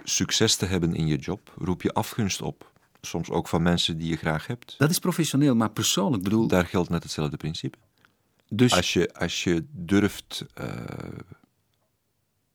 succes 0.04 0.56
te 0.56 0.65
hebben 0.65 0.96
in 0.96 1.08
je 1.08 1.17
job, 1.17 1.54
roep 1.58 1.82
je 1.82 1.93
afgunst 1.93 2.41
op. 2.41 2.72
Soms 3.02 3.30
ook 3.30 3.48
van 3.48 3.62
mensen 3.62 3.98
die 3.98 4.10
je 4.10 4.15
graag 4.15 4.48
hebt. 4.48 4.76
Dat 4.78 4.89
is 4.89 5.00
professioneel, 5.00 5.56
maar 5.56 5.72
persoonlijk 5.72 6.24
bedoel. 6.24 6.48
Daar 6.48 6.65
geldt 6.65 6.89
net 6.89 7.04
hetzelfde 7.04 7.38
principe. 7.38 7.78
Dus 8.50 8.74
Als 8.74 8.93
je, 8.93 9.13
als 9.13 9.43
je 9.43 9.65
durft 9.72 10.46
eh, 10.54 10.70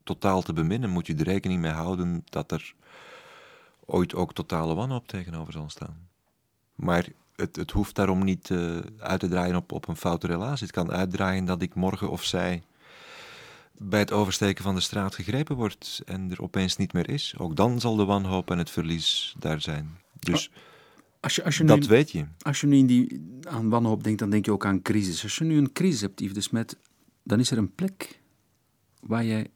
totaal 0.03 0.43
te 0.43 0.53
beminnen, 0.53 0.91
moet 0.91 1.07
je 1.07 1.15
er 1.15 1.25
rekening 1.25 1.61
mee 1.61 1.73
houden 1.73 2.23
dat 2.25 2.53
er 2.53 2.75
ooit 3.92 4.14
ook 4.14 4.35
totale 4.35 4.74
wanhoop 4.74 5.09
tegenover 5.09 5.52
zal 5.52 5.68
staan. 5.68 6.09
Maar 6.74 7.09
het, 7.37 7.57
het 7.57 7.70
hoeft 7.70 7.94
daarom 7.94 8.24
niet 8.24 8.50
eh, 8.50 8.76
uit 8.98 9.20
te 9.20 9.28
draaien 9.28 9.57
op, 9.57 9.72
op 9.72 9.88
een 9.88 9.96
foute 9.96 10.26
relatie. 10.26 10.66
Het 10.66 10.74
kan 10.74 10.90
uitdraaien 10.90 11.44
dat 11.44 11.62
ik 11.62 11.74
morgen 11.74 12.11
of 12.11 12.24
zij 12.24 12.62
bij 13.78 14.00
het 14.00 14.12
oversteken 14.12 14.64
van 14.64 14.74
de 14.74 14.81
straat 14.81 15.14
gegrepen 15.14 15.57
wordt 15.57 16.02
en 16.05 16.31
er 16.31 16.42
opeens 16.42 16.76
niet 16.76 16.92
meer 16.92 17.09
is. 17.09 17.35
Ook 17.38 17.57
dan 17.57 17.81
zal 17.81 17.96
de 17.96 18.05
wanhoop 18.05 18.50
en 18.50 18.59
het 18.59 18.70
verlies 18.70 19.35
daar 19.38 19.61
zijn. 19.61 19.98
Dus 20.18 20.50
als 21.20 21.35
je, 21.35 21.44
als 21.44 21.57
je 21.57 21.62
nu, 21.62 21.68
dat 21.68 21.87
weet 21.87 22.11
je. 22.11 22.24
Als 22.40 22.61
je 22.61 22.66
nu 22.66 22.76
in 22.76 22.87
die, 22.87 23.38
aan 23.42 23.68
wanhoop 23.68 24.05
denkt, 24.05 24.18
dan 24.18 24.31
denk 24.31 24.44
je 24.44 24.52
ook 24.52 24.66
aan 24.66 24.83
crisis. 24.83 25.22
Als 25.22 25.37
je 25.37 25.44
nu 25.44 25.59
een 25.59 25.72
crisis 25.72 26.00
hebt, 26.00 26.20
Yves 26.20 26.35
de 26.35 26.40
Smet, 26.40 26.76
dan 27.22 27.40
is 27.40 27.50
er 27.50 27.59
een 27.59 27.74
plek 27.74 28.20
waar 29.00 29.24
jij 29.24 29.50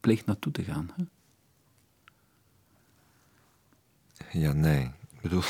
pleegt 0.00 0.26
naartoe 0.26 0.52
te 0.52 0.62
gaan. 0.62 0.90
Hè? 0.96 1.04
Ja, 4.32 4.52
nee. 4.52 4.82
Ik 4.82 5.20
bedoel, 5.20 5.42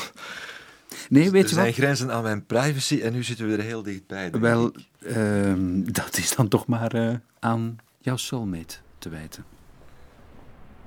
Nee, 1.09 1.31
weet 1.31 1.43
er 1.43 1.49
je 1.49 1.53
zijn 1.53 1.65
wat? 1.65 1.75
grenzen 1.75 2.11
aan 2.11 2.23
mijn 2.23 2.45
privacy 2.45 2.99
en 3.01 3.13
nu 3.13 3.23
zitten 3.23 3.47
we 3.47 3.57
er 3.57 3.63
heel 3.63 3.83
dichtbij. 3.83 4.31
Wel, 4.31 4.71
ehm, 5.05 5.83
dat 5.83 6.17
is 6.17 6.35
dan 6.35 6.47
toch 6.47 6.67
maar 6.67 6.93
eh, 6.93 7.13
aan 7.39 7.77
jouw 7.99 8.17
soulmate 8.17 8.75
te 8.97 9.09
wijten. 9.09 9.45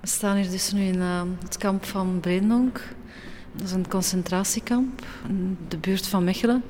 We 0.00 0.06
staan 0.06 0.36
hier 0.36 0.50
dus 0.50 0.72
nu 0.72 0.82
in 0.82 1.00
eh, 1.00 1.22
het 1.42 1.56
kamp 1.56 1.84
van 1.84 2.20
Breendonk. 2.20 2.80
Dat 3.52 3.66
is 3.66 3.72
een 3.72 3.88
concentratiekamp 3.88 5.06
in 5.28 5.58
de 5.68 5.78
buurt 5.78 6.06
van 6.06 6.24
Mechelen. 6.24 6.62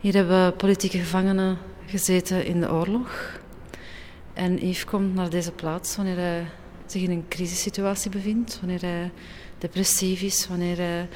Hier 0.00 0.14
hebben 0.14 0.56
politieke 0.56 0.98
gevangenen 0.98 1.58
gezeten 1.86 2.46
in 2.46 2.60
de 2.60 2.72
oorlog. 2.72 3.40
En 4.32 4.66
Yves 4.66 4.84
komt 4.84 5.14
naar 5.14 5.30
deze 5.30 5.52
plaats 5.52 5.96
wanneer 5.96 6.16
hij 6.16 6.46
zich 6.86 7.02
in 7.02 7.10
een 7.10 7.24
crisissituatie 7.28 8.10
bevindt, 8.10 8.58
wanneer 8.60 8.80
hij 8.80 9.10
depressief 9.64 10.22
is, 10.22 10.48
wanneer 10.48 10.76
hij 10.76 11.08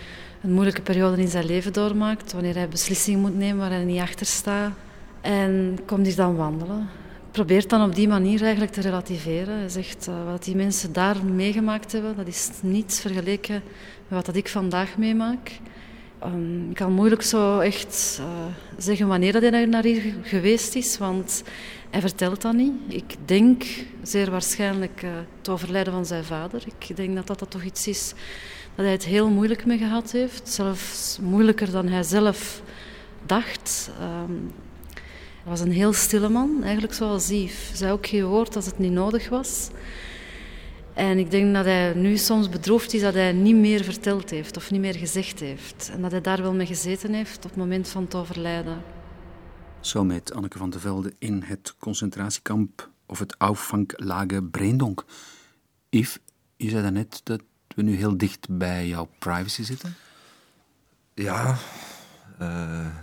een 0.43 0.53
moeilijke 0.53 0.83
periode 0.83 1.23
in 1.23 1.29
zijn 1.29 1.47
leven 1.47 1.73
doormaakt, 1.73 2.33
wanneer 2.33 2.55
hij 2.55 2.69
beslissingen 2.69 3.21
moet 3.21 3.37
nemen 3.37 3.59
waar 3.59 3.71
hij 3.71 3.85
niet 3.85 4.01
achter 4.01 4.27
staat. 4.27 4.73
En 5.21 5.79
komt 5.87 6.07
hier 6.07 6.17
dan 6.17 6.37
wandelen. 6.37 6.89
Probeert 7.31 7.71
dan 7.71 7.83
op 7.83 7.95
die 7.95 8.09
manier 8.09 8.43
eigenlijk 8.43 8.73
te 8.73 8.81
relativeren. 8.81 9.59
Hij 9.59 9.69
zegt 9.69 10.07
eh, 10.09 10.15
wat 10.31 10.45
die 10.45 10.57
mensen 10.57 10.93
daar 10.93 11.25
meegemaakt 11.25 11.93
hebben, 11.93 12.17
dat 12.17 12.27
is 12.27 12.51
niets 12.63 13.01
vergeleken 13.01 13.63
met 14.09 14.17
wat 14.19 14.27
dat 14.27 14.37
ik 14.37 14.49
vandaag 14.49 14.97
meemaak. 14.97 15.51
Ehm, 16.19 16.71
ik 16.71 16.77
kan 16.77 16.93
moeilijk 16.93 17.23
zo 17.23 17.59
echt 17.59 18.19
eh, 18.21 18.27
zeggen 18.79 19.07
wanneer 19.09 19.33
dat 19.33 19.43
hij 19.43 19.67
naar 19.67 19.85
hier 19.85 20.15
geweest 20.23 20.75
is, 20.75 20.99
want 20.99 21.43
hij 21.91 22.01
vertelt 22.01 22.43
dat 22.43 22.53
niet. 22.53 22.73
Ik 22.89 23.17
denk 23.25 23.65
zeer 24.03 24.31
waarschijnlijk 24.31 25.03
eh, 25.03 25.11
het 25.39 25.49
overlijden 25.49 25.93
van 25.93 26.07
zijn 26.07 26.25
vader. 26.25 26.63
Ik 26.79 26.97
denk 26.97 27.15
dat 27.15 27.39
dat, 27.39 27.51
toch 27.51 27.63
iets 27.63 27.87
is 27.87 28.15
dat 28.75 28.85
hij 28.85 28.95
het 28.95 29.05
heel 29.05 29.31
moeilijk 29.31 29.67
mee 29.67 29.79
gehad 29.79 30.11
heeft. 30.11 30.49
Zelfs 30.49 31.19
moeilijker 31.21 31.71
dan 31.71 31.89
hij 31.89 32.03
zelf 32.03 32.63
dacht. 33.27 33.91
Ehm, 34.01 34.33
hij 35.43 35.57
was 35.57 35.61
een 35.61 35.73
heel 35.73 35.93
stille 35.93 36.29
man, 36.29 36.63
eigenlijk 36.63 36.95
zoals 36.95 37.29
Yves. 37.29 37.71
Zei 37.75 37.93
ook 37.93 38.07
geen 38.07 38.25
woord 38.25 38.57
als 38.57 38.67
het 38.67 38.79
niet 38.79 38.93
nodig 38.93 39.29
was. 39.29 39.69
En 40.95 41.19
ik 41.19 41.31
denk 41.31 41.55
dat 41.55 41.65
hij 41.65 41.93
nu 41.95 42.17
soms 42.17 42.49
bedroefd 42.49 42.95
is 42.95 43.01
dat 43.01 43.15
hij 43.15 43.33
niet 43.33 43.57
meer 43.57 43.85
verteld 43.85 44.31
heeft 44.31 44.57
of 44.57 44.71
niet 44.71 44.81
meer 44.81 44.95
gezegd 44.95 45.41
heeft. 45.41 45.91
En 45.93 46.03
dat 46.03 46.11
hij 46.11 46.21
daar 46.21 46.43
wel 46.43 46.55
mee 46.55 46.67
gezeten 46.67 47.13
heeft 47.13 47.37
op 47.37 47.51
het 47.51 47.57
moment 47.57 47.89
van 47.89 48.03
het 48.03 48.15
overlijden. 48.15 48.83
Soulmate 49.89 50.35
Anneke 50.35 50.59
van 50.59 50.71
de 50.71 50.81
Velde 50.81 51.15
in 51.19 51.43
het 51.43 51.75
concentratiekamp 51.79 52.91
of 53.07 53.19
het 53.19 53.35
Auffanglager 53.39 54.45
Breendonk. 54.45 55.05
Yves, 55.89 56.19
je 56.57 56.69
zei 56.69 56.83
daarnet 56.83 57.21
dat 57.25 57.43
we 57.75 57.83
nu 57.83 57.97
heel 57.97 58.17
dicht 58.17 58.59
bij 58.59 58.89
jouw 58.89 59.09
privacy 59.19 59.63
zitten. 59.63 59.95
Ja, 61.15 61.59
eh, 62.39 62.97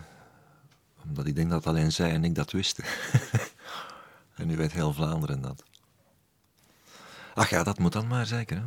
omdat 1.07 1.25
ik 1.25 1.35
denk 1.35 1.49
dat 1.49 1.67
alleen 1.67 1.91
zij 1.91 2.11
en 2.11 2.23
ik 2.23 2.35
dat 2.35 2.51
wisten. 2.51 2.83
en 4.37 4.47
nu 4.47 4.55
weet 4.55 4.71
heel 4.71 4.93
Vlaanderen 4.93 5.41
dat. 5.41 5.63
Ach 7.33 7.49
ja, 7.49 7.63
dat 7.63 7.79
moet 7.79 7.93
dan 7.93 8.07
maar 8.07 8.25
zeker. 8.25 8.57
Hè? 8.57 8.65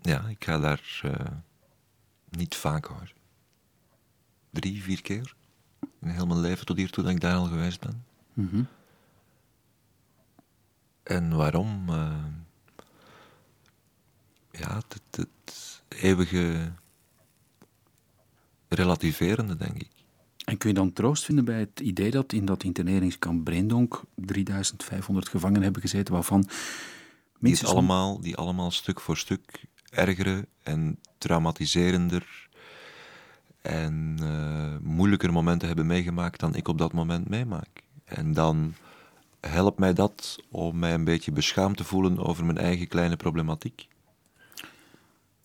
Ja, 0.00 0.24
ik 0.28 0.44
ga 0.44 0.58
daar 0.58 1.00
eh, 1.02 1.26
niet 2.28 2.54
vaak 2.54 2.84
hoor. 2.84 3.12
Drie, 4.50 4.82
vier 4.82 5.02
keer. 5.02 5.36
In 6.00 6.08
heel 6.08 6.26
mijn 6.26 6.40
leven 6.40 6.66
tot 6.66 6.76
hiertoe 6.76 7.04
dat 7.04 7.12
ik 7.12 7.20
daar 7.20 7.36
al 7.36 7.46
geweest 7.46 7.80
ben. 7.80 8.04
En 11.02 11.36
waarom? 11.36 11.84
Eh, 11.88 12.24
ja, 14.50 14.74
het, 14.74 14.92
het, 14.92 15.16
het 15.16 15.82
eeuwige 15.88 16.72
relativerende, 18.68 19.56
denk 19.56 19.74
ik. 19.74 19.90
En 20.44 20.58
kun 20.58 20.68
je 20.68 20.74
dan 20.74 20.92
troost 20.92 21.24
vinden 21.24 21.44
bij 21.44 21.58
het 21.58 21.80
idee 21.80 22.10
dat 22.10 22.32
in 22.32 22.44
dat 22.44 22.62
interneringskamp 22.62 23.44
Breendonk 23.44 24.02
3500 24.14 25.28
gevangenen 25.28 25.62
hebben 25.62 25.82
gezeten, 25.82 26.14
waarvan 26.14 26.40
Die, 26.40 26.50
minstens 27.38 27.70
allemaal, 27.70 28.20
die 28.20 28.36
allemaal 28.36 28.70
stuk 28.70 29.00
voor 29.00 29.16
stuk 29.16 29.64
ergere 29.90 30.48
en 30.62 31.00
traumatiserender 31.18 32.47
en 33.62 34.16
eh, 34.20 34.76
moeilijker 34.88 35.32
momenten 35.32 35.68
hebben 35.68 35.86
meegemaakt 35.86 36.40
dan 36.40 36.54
ik 36.54 36.68
op 36.68 36.78
dat 36.78 36.92
moment 36.92 37.28
meemaak. 37.28 37.82
En 38.04 38.32
dan 38.32 38.74
helpt 39.40 39.78
mij 39.78 39.92
dat 39.92 40.38
om 40.50 40.78
mij 40.78 40.94
een 40.94 41.04
beetje 41.04 41.32
beschaamd 41.32 41.76
te 41.76 41.84
voelen 41.84 42.18
over 42.18 42.44
mijn 42.44 42.58
eigen 42.58 42.88
kleine 42.88 43.16
problematiek. 43.16 43.88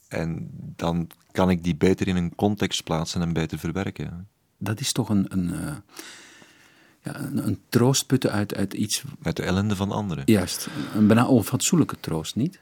En 0.07 0.49
dan 0.75 1.09
kan 1.31 1.49
ik 1.49 1.63
die 1.63 1.75
beter 1.75 2.07
in 2.07 2.15
een 2.15 2.35
context 2.35 2.83
plaatsen 2.83 3.21
en 3.21 3.33
beter 3.33 3.59
verwerken. 3.59 4.27
dat 4.57 4.79
is 4.79 4.91
toch 4.91 5.09
een, 5.09 5.25
een, 5.29 5.53
eh, 5.53 5.75
ja, 7.01 7.19
een, 7.19 7.47
een 7.47 7.61
troost 7.69 8.05
putten 8.05 8.31
uit, 8.31 8.55
uit 8.55 8.73
iets, 8.73 9.03
Uit 9.21 9.35
de 9.35 9.43
ellende 9.43 9.75
van 9.75 9.91
anderen. 9.91 10.23
juist, 10.25 10.67
een 10.95 11.07
bijna 11.07 11.27
onfatsoenlijke 11.27 11.99
troost, 11.99 12.35
niet? 12.35 12.61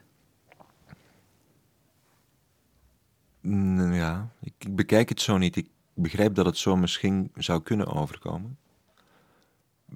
Ja, 3.42 4.28
ik, 4.40 4.52
ik 4.58 4.76
bekijk 4.76 5.08
het 5.08 5.20
zo 5.20 5.38
niet. 5.38 5.56
Ik 5.56 5.68
begrijp 5.94 6.34
dat 6.34 6.46
het 6.46 6.56
zo 6.56 6.76
misschien 6.76 7.30
zou 7.34 7.62
kunnen 7.62 7.86
overkomen. 7.86 8.58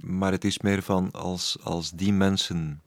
Maar 0.00 0.32
het 0.32 0.44
is 0.44 0.58
meer 0.58 0.82
van 0.82 1.10
als, 1.10 1.58
als 1.62 1.90
die 1.90 2.12
mensen 2.12 2.82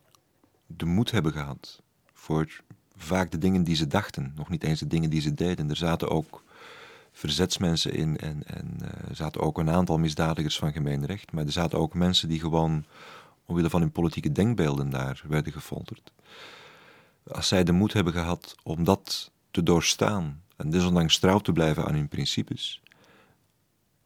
de 0.67 0.85
moed 0.85 1.11
hebben 1.11 1.31
gehad 1.31 1.81
voor 2.13 2.61
vaak 2.95 3.31
de 3.31 3.37
dingen 3.37 3.63
die 3.63 3.75
ze 3.75 3.87
dachten, 3.87 4.33
nog 4.35 4.49
niet 4.49 4.63
eens 4.63 4.79
de 4.79 4.87
dingen 4.87 5.09
die 5.09 5.21
ze 5.21 5.33
deden. 5.33 5.69
Er 5.69 5.75
zaten 5.75 6.09
ook 6.09 6.43
verzetsmensen 7.11 7.93
in 7.93 8.17
en, 8.17 8.43
en 8.47 8.77
eh, 8.81 9.09
er 9.09 9.15
zaten 9.15 9.41
ook 9.41 9.57
een 9.57 9.69
aantal 9.69 9.97
misdadigers 9.97 10.57
van 10.57 10.71
gemeen 10.71 11.05
recht, 11.05 11.31
maar 11.31 11.45
er 11.45 11.51
zaten 11.51 11.79
ook 11.79 11.93
mensen 11.93 12.29
die 12.29 12.39
gewoon 12.39 12.85
omwille 13.45 13.69
van 13.69 13.81
hun 13.81 13.91
politieke 13.91 14.31
denkbeelden 14.31 14.89
daar 14.89 15.23
werden 15.27 15.53
gefolterd. 15.53 16.11
Als 17.27 17.47
zij 17.47 17.63
de 17.63 17.71
moed 17.71 17.93
hebben 17.93 18.13
gehad 18.13 18.55
om 18.63 18.83
dat 18.83 19.31
te 19.51 19.63
doorstaan 19.63 20.41
en 20.59 20.69
desondanks 20.69 21.17
trouw 21.19 21.39
te 21.39 21.51
blijven 21.51 21.85
aan 21.85 21.93
hun 21.93 22.07
principes, 22.07 22.81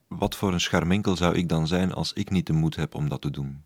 wat 0.08 0.36
voor 0.36 0.54
een 0.54 0.60
scharminkel 0.62 1.16
zou 1.16 1.36
ik 1.36 1.50
dan 1.50 1.68
zijn 1.68 1.94
als 1.94 2.14
ik 2.14 2.30
niet 2.30 2.48
de 2.48 2.54
moed 2.54 2.76
heb 2.76 2.96
om 2.96 3.10
dat 3.10 3.22
te 3.22 3.30
doen? 3.32 3.64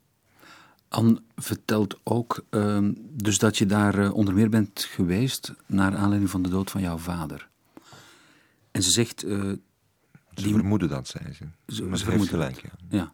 Anne 0.87 1.21
vertelt 1.35 1.99
ook 2.03 2.45
ehm, 2.49 2.93
dus 2.97 3.37
dat 3.39 3.57
je 3.57 3.65
daar 3.65 3.99
eh, 3.99 4.13
onder 4.13 4.33
meer 4.33 4.49
bent 4.49 4.83
geweest 4.83 5.53
naar 5.65 5.95
aanleiding 5.95 6.29
van 6.31 6.41
de 6.41 6.49
dood 6.49 6.71
van 6.71 6.81
jouw 6.81 6.97
vader. 6.97 7.49
En 8.71 8.83
ze 8.83 8.91
zegt... 8.91 9.23
eh, 9.23 9.39
Ze 9.39 9.59
Die- 10.33 10.53
vermoeden 10.53 10.89
dat, 10.89 11.07
zei 11.07 11.33
ze. 11.33 11.45
Ze- 11.73 11.83
maar 11.83 11.97
ze 11.97 12.05
ze 12.05 12.11
heeft 12.11 12.27
gelijk, 12.29 12.61
ja. 12.61 12.69
Ja. 12.89 13.13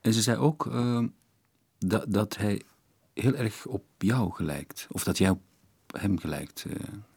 En 0.00 0.12
ze 0.12 0.22
zei 0.22 0.36
ook 0.38 0.66
ehm, 0.66 1.06
dat, 1.78 2.04
dat 2.08 2.36
hij 2.36 2.62
heel 3.14 3.34
erg 3.34 3.66
op 3.66 3.84
jou 3.98 4.32
gelijkt. 4.32 4.86
Of 4.90 5.04
dat 5.04 5.18
jij 5.18 5.30
op 5.30 5.40
hem 5.86 6.18
gelijkt. 6.18 6.64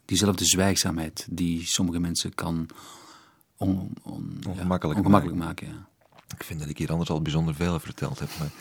Diezelfde 0.05 0.45
zwijgzaamheid 0.45 1.27
die 1.29 1.65
sommige 1.65 1.99
mensen 1.99 2.35
kan 2.35 2.67
on, 3.57 3.93
on- 4.03 4.37
ja, 4.41 4.49
Ongemakkelijk 4.49 4.99
ongemakkelijk 4.99 5.37
maken. 5.39 5.67
ja. 5.67 5.87
Ik 6.37 6.43
vind 6.43 6.59
dat 6.59 6.69
ik 6.69 6.77
hier 6.77 6.91
anders 6.91 7.09
al 7.09 7.21
bijzonder 7.21 7.55
veel 7.55 7.79
verteld 7.79 8.19
heb, 8.19 8.29
maar... 8.39 8.51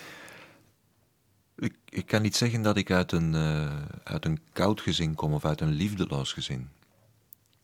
Ik, 1.56 1.74
ik 1.88 2.06
kan 2.06 2.22
niet 2.22 2.36
zeggen 2.36 2.62
dat 2.62 2.76
ik 2.76 2.90
uit 2.90 3.12
een, 3.12 3.34
eh, 3.34 3.82
uit 4.04 4.24
een 4.24 4.40
koud 4.52 4.80
gezin 4.80 5.14
kom 5.14 5.32
of 5.32 5.44
uit 5.44 5.60
een 5.60 5.72
liefdeloos 5.72 6.32
gezin. 6.32 6.68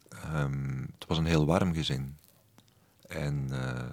Ehm, 0.08 0.80
het 0.80 1.06
was 1.06 1.18
een 1.18 1.24
heel 1.24 1.46
warm 1.46 1.74
gezin. 1.74 2.16
En 3.08 3.46
eh, 3.50 3.88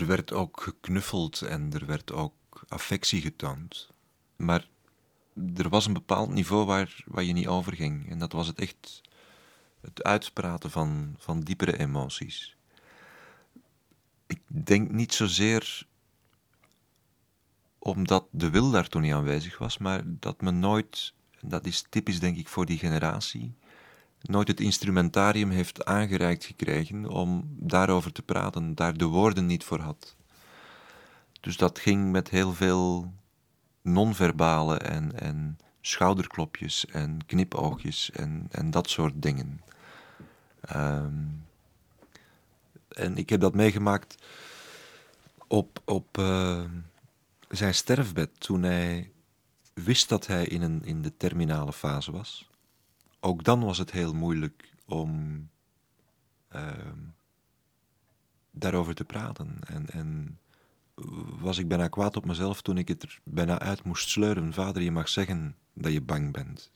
er 0.00 0.06
werd 0.06 0.32
ook 0.32 0.60
geknuffeld 0.62 1.42
en 1.42 1.72
er 1.72 1.86
werd 1.86 2.12
ook 2.12 2.34
affectie 2.68 3.20
getoond. 3.20 3.88
Maar 4.36 4.68
er 5.56 5.68
was 5.68 5.86
een 5.86 5.92
bepaald 5.92 6.30
niveau 6.30 6.66
waar, 6.66 7.04
waar 7.06 7.24
je 7.24 7.32
niet 7.32 7.46
over 7.46 7.72
ging. 7.72 8.10
En 8.10 8.18
dat 8.18 8.32
was 8.32 8.46
het 8.46 8.58
echt 8.58 9.00
het 9.80 10.02
uitspraten 10.02 10.70
van, 10.70 11.14
van 11.18 11.40
diepere 11.40 11.78
emoties 11.78 12.56
ik 14.32 14.66
denk 14.66 14.90
niet 14.90 15.14
zozeer 15.14 15.86
omdat 17.78 18.26
de 18.30 18.50
wil 18.50 18.70
daar 18.70 18.88
toen 18.88 19.02
niet 19.02 19.12
aanwezig 19.12 19.58
was, 19.58 19.78
maar 19.78 20.02
dat 20.04 20.40
men 20.40 20.58
nooit, 20.58 21.12
dat 21.40 21.66
is 21.66 21.86
typisch 21.88 22.20
denk 22.20 22.36
ik 22.36 22.48
voor 22.48 22.66
die 22.66 22.78
generatie, 22.78 23.54
nooit 24.20 24.48
het 24.48 24.60
instrumentarium 24.60 25.50
heeft 25.50 25.84
aangereikt 25.84 26.44
gekregen 26.44 27.06
om 27.06 27.56
daarover 27.58 28.12
te 28.12 28.22
praten, 28.22 28.74
daar 28.74 28.96
de 28.96 29.04
woorden 29.04 29.46
niet 29.46 29.64
voor 29.64 29.80
had. 29.80 30.16
Dus 31.40 31.56
dat 31.56 31.78
ging 31.78 32.10
met 32.10 32.28
heel 32.30 32.52
veel 32.52 33.12
non-verbale 33.82 34.76
en, 34.78 35.20
en 35.20 35.58
schouderklopjes 35.80 36.86
en 36.86 37.26
knipoogjes 37.26 38.10
en, 38.10 38.46
en 38.50 38.70
dat 38.70 38.90
soort 38.90 39.22
dingen. 39.22 39.60
Ehm, 40.60 41.24
en 42.88 43.16
ik 43.16 43.28
heb 43.28 43.40
dat 43.40 43.54
meegemaakt 43.54 44.24
op, 45.46 45.82
op 45.84 46.18
eh, 46.18 46.64
zijn 47.48 47.74
sterfbed 47.74 48.40
toen 48.40 48.62
hij 48.62 49.12
wist 49.74 50.08
dat 50.08 50.26
hij 50.26 50.44
in, 50.44 50.62
een, 50.62 50.84
in 50.84 51.02
de 51.02 51.16
terminale 51.16 51.72
fase 51.72 52.12
was. 52.12 52.50
Ook 53.20 53.44
dan 53.44 53.64
was 53.64 53.78
het 53.78 53.90
heel 53.90 54.14
moeilijk 54.14 54.72
om 54.86 55.48
ehm, 56.48 56.98
daarover 58.50 58.94
te 58.94 59.04
praten. 59.04 59.56
En, 59.66 59.90
en 59.90 60.38
was 61.40 61.58
ik 61.58 61.68
bijna 61.68 61.88
kwaad 61.88 62.16
op 62.16 62.24
mezelf 62.24 62.62
toen 62.62 62.78
ik 62.78 62.88
het 62.88 63.02
er 63.02 63.20
bijna 63.24 63.58
uit 63.58 63.84
moest 63.84 64.08
sleuren. 64.08 64.52
Vader, 64.52 64.82
je 64.82 64.90
mag 64.90 65.08
zeggen 65.08 65.56
dat 65.72 65.92
je 65.92 66.00
bang 66.00 66.32
bent. 66.32 66.70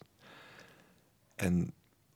En 1.35 1.73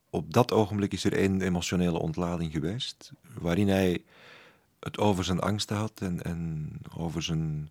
op 0.09 0.33
dat 0.33 0.51
ogenblik 0.51 0.93
is 0.93 1.03
er 1.03 1.13
één 1.13 1.41
emotionele 1.41 1.99
ontlading 1.99 2.51
geweest, 2.51 3.11
waarin 3.39 3.67
hij 3.67 4.03
het 4.79 4.97
over 4.97 5.23
zijn 5.23 5.39
angsten 5.39 5.75
had 5.75 6.01
en, 6.01 6.21
en 6.21 6.71
over 6.95 7.23
zijn, 7.23 7.69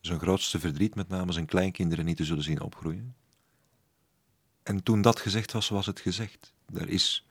zijn 0.00 0.18
grootste 0.18 0.60
verdriet, 0.60 0.94
met 0.94 1.08
name 1.08 1.32
zijn 1.32 1.46
kleinkinderen 1.46 2.04
niet 2.04 2.16
te 2.16 2.24
zullen 2.24 2.42
zien 2.42 2.60
opgroeien. 2.60 3.14
En 4.62 4.82
toen 4.82 5.02
dat 5.02 5.20
gezegd 5.20 5.52
was, 5.52 5.68
was 5.68 5.86
het 5.86 6.00
gezegd. 6.00 6.52
Er 6.74 6.88
is 6.88 7.26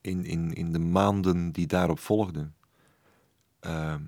in, 0.00 0.24
in, 0.24 0.52
in 0.52 0.72
de 0.72 0.78
maanden 0.78 1.52
die 1.52 1.66
daarop 1.66 1.98
volgden, 1.98 2.54
ehm, 3.60 4.02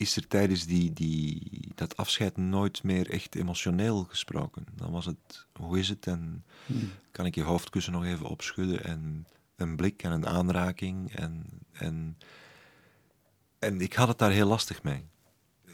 is 0.00 0.16
er 0.16 0.26
tijdens 0.26 0.66
die, 0.66 0.92
die, 0.92 1.68
dat 1.74 1.96
afscheid 1.96 2.36
nooit 2.36 2.82
meer 2.82 3.10
echt 3.10 3.34
emotioneel 3.34 4.04
gesproken. 4.04 4.64
Dan 4.74 4.90
was 4.90 5.06
het, 5.06 5.46
hoe 5.52 5.78
is 5.78 5.88
het 5.88 6.06
en 6.06 6.44
kan 7.10 7.26
ik 7.26 7.34
je 7.34 7.42
hoofdkussen 7.42 7.92
nog 7.92 8.04
even 8.04 8.26
opschudden 8.28 8.84
en 8.84 9.26
een 9.56 9.76
blik 9.76 10.02
en 10.02 10.10
een 10.12 10.26
aanraking. 10.26 11.14
En, 11.14 11.44
en, 11.72 12.18
en 13.58 13.80
ik 13.80 13.92
had 13.92 14.08
het 14.08 14.18
daar 14.18 14.30
heel 14.30 14.46
lastig 14.48 14.82
mee. 14.82 15.04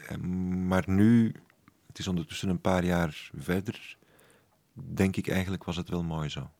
En- 0.07 0.67
Maar 0.67 0.83
nu, 0.89 1.35
het 1.87 1.99
is 1.99 2.07
ondertussen 2.07 2.49
een 2.49 2.61
paar 2.61 2.85
jaar 2.85 3.29
verder, 3.37 3.97
denk 4.73 5.15
ik 5.15 5.27
eigenlijk 5.27 5.63
was 5.63 5.75
het 5.75 5.89
wel 5.89 6.03
mooi 6.03 6.29
zo. 6.29 6.51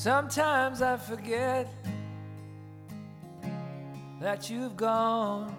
Sometimes 0.00 0.80
I 0.80 0.96
forget 0.96 1.68
that 4.18 4.48
you've 4.48 4.74
gone. 4.74 5.54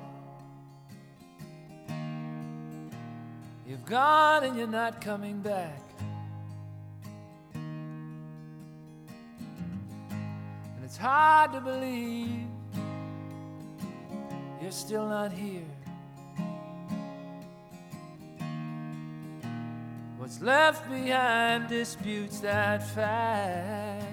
You've 3.68 3.86
gone 3.86 4.44
and 4.44 4.58
you're 4.58 4.66
not 4.66 5.00
coming 5.00 5.42
back. 5.42 5.80
And 7.54 7.70
it's 10.86 10.98
hard 10.98 11.54
to 11.54 11.62
believe 11.62 12.48
you're 14.60 14.72
still 14.72 15.08
not 15.08 15.32
here. 15.32 15.62
What's 20.18 20.42
left 20.42 20.90
behind 20.90 21.68
disputes 21.68 22.40
that 22.40 22.82
fact. 22.90 24.11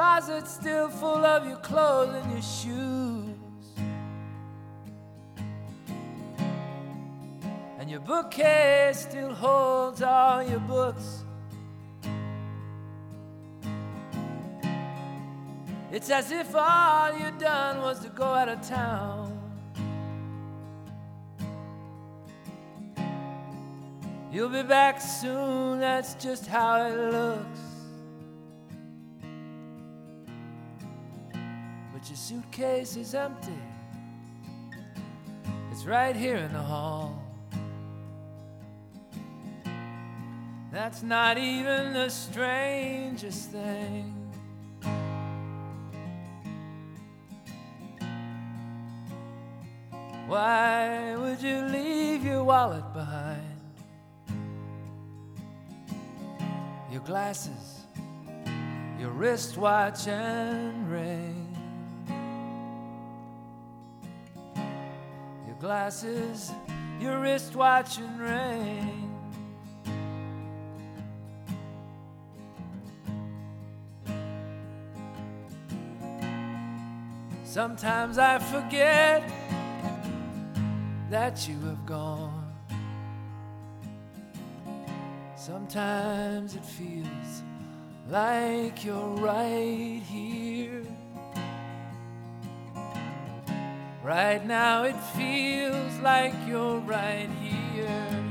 Your 0.00 0.08
closet's 0.08 0.50
still 0.54 0.88
full 0.88 1.26
of 1.26 1.46
your 1.46 1.58
clothes 1.58 2.14
and 2.14 2.32
your 2.32 2.40
shoes. 2.40 3.36
And 7.78 7.90
your 7.90 8.00
bookcase 8.00 9.00
still 9.00 9.34
holds 9.34 10.00
all 10.00 10.42
your 10.42 10.60
books. 10.60 11.24
It's 15.92 16.08
as 16.08 16.30
if 16.30 16.54
all 16.54 17.18
you 17.18 17.30
done 17.38 17.82
was 17.82 18.00
to 18.00 18.08
go 18.08 18.24
out 18.24 18.48
of 18.48 18.66
town. 18.66 19.38
You'll 24.32 24.48
be 24.48 24.62
back 24.62 24.98
soon, 24.98 25.80
that's 25.80 26.14
just 26.14 26.46
how 26.46 26.86
it 26.86 27.12
looks. 27.12 27.69
But 32.00 32.08
your 32.08 32.16
suitcase 32.16 32.96
is 32.96 33.14
empty. 33.14 33.52
It's 35.70 35.84
right 35.84 36.16
here 36.16 36.36
in 36.36 36.50
the 36.50 36.58
hall. 36.58 37.22
That's 40.72 41.02
not 41.02 41.36
even 41.36 41.92
the 41.92 42.08
strangest 42.08 43.50
thing. 43.50 44.16
Why 50.26 51.16
would 51.16 51.42
you 51.42 51.60
leave 51.66 52.24
your 52.24 52.44
wallet 52.44 52.94
behind? 52.94 53.60
Your 56.90 57.02
glasses, 57.02 57.84
your 58.98 59.10
wristwatch 59.10 60.08
and 60.08 60.90
ring. 60.90 61.39
glasses, 65.60 66.52
your 66.98 67.20
wristwatch 67.20 67.98
and 67.98 68.20
ring. 68.20 69.10
Sometimes 77.44 78.16
I 78.16 78.38
forget 78.38 79.28
that 81.10 81.48
you 81.48 81.58
have 81.66 81.84
gone. 81.84 82.52
Sometimes 85.36 86.54
it 86.54 86.64
feels 86.64 87.42
like 88.08 88.84
you're 88.84 89.16
right 89.16 90.00
here. 90.06 90.39
Right 94.10 94.44
now 94.44 94.84
it 94.84 94.96
feels 95.14 95.98
like 96.02 96.34
you're 96.46 96.80
right 96.86 97.28
here. 97.40 98.22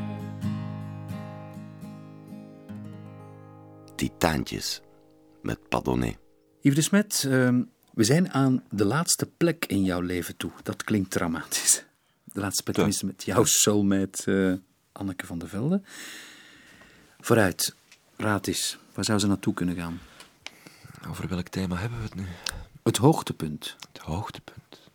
Titaantjes 3.96 4.82
met 5.42 5.70
Padonnet. 5.70 6.18
Yves 6.62 6.76
de 6.76 6.82
Smet, 6.82 7.26
ehm, 7.28 7.64
we 7.94 8.04
zijn 8.04 8.32
aan 8.32 8.64
de 8.70 8.86
laatste 8.86 9.26
plek 9.26 9.66
in 9.66 9.84
jouw 9.84 10.02
leven 10.02 10.38
toe. 10.38 10.52
Dat 10.64 10.84
klinkt 10.84 11.12
dramatisch. 11.12 11.86
De 12.24 12.40
laatste 12.40 12.64
plek 12.64 12.76
tenminste 12.76 13.06
met 13.06 13.24
jouw 13.24 13.44
soulmate 13.44 14.52
eh, 14.52 14.58
Anneke 14.92 15.26
van 15.26 15.40
der 15.40 15.50
Velde. 15.50 15.82
Vooruit, 17.20 17.76
raad 18.18 18.48
eens. 18.48 18.78
Waar 18.94 19.06
zou 19.06 19.20
ze 19.20 19.28
naartoe 19.28 19.54
kunnen 19.54 19.76
gaan? 19.76 20.00
Over 21.10 21.28
welk 21.28 21.48
thema 21.48 21.76
hebben 21.76 21.98
we 21.98 22.04
het 22.04 22.16
nu? 22.16 22.26
Het 22.84 22.98
hoogtepunt. 22.98 23.76
Het 23.92 24.02
hoogtepunt. 24.02 24.89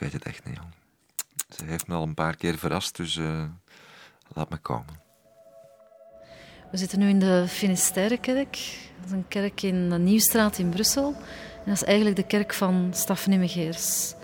Weet 0.00 0.12
het 0.12 0.24
echt 0.24 0.44
niet, 0.44 0.56
jong. 0.56 0.72
Ze 1.56 1.64
heeft 1.64 1.86
me 1.86 1.94
al 1.94 2.02
een 2.02 2.14
paar 2.14 2.36
keer 2.36 2.58
verrast, 2.58 2.96
dus 2.96 3.16
eh, 3.16 3.44
laat 4.34 4.50
me 4.50 4.56
komen. 4.56 5.00
We 6.70 6.76
zitten 6.76 6.98
nu 6.98 7.08
in 7.08 7.18
de 7.18 7.44
Finistèrekerk. 7.48 8.58
Dat 8.96 9.06
is 9.06 9.10
een 9.10 9.28
kerk 9.28 9.62
in 9.62 9.90
de 9.90 9.98
Nieuwstraat 9.98 10.58
in 10.58 10.68
Brussel. 10.68 11.14
En 11.54 11.66
dat 11.66 11.74
is 11.74 11.84
eigenlijk 11.84 12.16
de 12.16 12.26
kerk 12.26 12.54
van 12.54 12.90
Staf 12.94 13.26
Nimmegeers. 13.26 14.14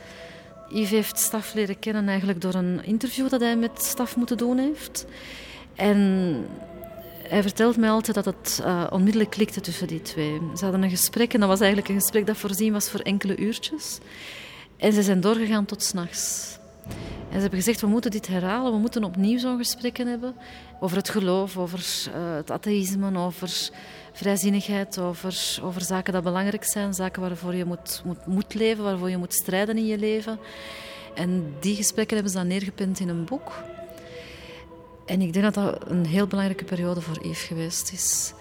Yves 0.69 0.91
heeft 0.91 1.19
Staf 1.19 1.55
leren 1.55 1.79
kennen 1.79 2.09
eigenlijk 2.09 2.41
door 2.41 2.55
een 2.55 2.85
interview 2.85 3.29
dat 3.29 3.41
hij 3.41 3.57
met 3.57 3.83
Staf 3.83 4.17
moeten 4.17 4.37
doen 4.37 4.59
heeft. 4.59 5.07
En 5.75 5.99
hij 7.29 7.43
vertelt 7.43 7.77
mij 7.77 7.91
altijd 7.91 8.15
dat 8.15 8.25
het 8.25 8.61
eh, 8.65 8.87
onmiddellijk 8.91 9.31
klikte 9.31 9.61
tussen 9.61 9.87
die 9.87 10.03
twee. 10.03 10.41
Ze 10.57 10.65
hadden 10.65 10.83
een 10.83 10.91
gesprek 10.91 11.35
en 11.35 11.41
dat 11.41 11.49
was 11.49 11.61
eigenlijk 11.61 11.89
een 11.89 12.01
gesprek 12.01 12.27
dat 12.27 12.37
voorzien 12.37 12.73
was 12.73 12.91
voor 12.91 13.01
enkele 13.01 13.37
uurtjes. 13.37 13.99
En 14.77 14.93
ze 14.93 15.03
zijn 15.03 15.21
doorgegaan 15.21 15.65
tot 15.65 15.83
s'nachts. 15.83 16.59
En 17.29 17.33
ze 17.33 17.41
hebben 17.41 17.59
gezegd, 17.59 17.81
we 17.81 17.87
moeten 17.87 18.11
dit 18.11 18.27
herhalen, 18.27 18.73
we 18.73 18.79
moeten 18.79 19.05
opnieuw 19.05 19.39
zo'n 19.39 19.59
gesprekken 19.59 20.07
hebben 20.07 20.35
over 20.81 20.97
het 20.97 21.09
geloof, 21.09 21.57
over 21.57 22.09
eh, 22.15 22.35
het 22.35 22.51
atheïsme, 22.51 23.19
over 23.19 23.71
vrijzinnigheid, 24.13 24.99
over, 24.99 25.59
over 25.63 25.83
zaken 25.83 26.13
die 26.13 26.23
belangrijk 26.23 26.65
zijn, 26.65 26.95
zaken 26.95 27.23
waarvoor 27.23 27.55
je 27.55 27.65
moet, 27.65 28.03
moet, 28.05 28.27
moet 28.27 28.55
leven, 28.55 28.85
waarvoor 28.85 29.11
je 29.11 29.17
moet 29.17 29.35
strijden 29.35 29.77
in 29.77 29.87
je 29.87 29.99
leven. 29.99 30.39
En 31.15 31.55
die 31.61 31.77
gesprekken 31.77 32.15
hebben 32.15 32.33
ze 32.33 32.39
dan 32.39 32.49
neergepend 32.49 33.01
in 33.01 33.09
een 33.09 33.25
boek. 33.25 33.53
En 35.07 35.21
ik 35.21 35.33
denk 35.33 35.45
dat 35.45 35.55
dat 35.55 35.91
een 35.91 36.07
heel 36.07 36.27
belangrijke 36.27 36.65
periode 36.65 37.01
voor 37.01 37.27
Yves 37.27 37.43
geweest 37.43 37.93
is. 37.93 38.33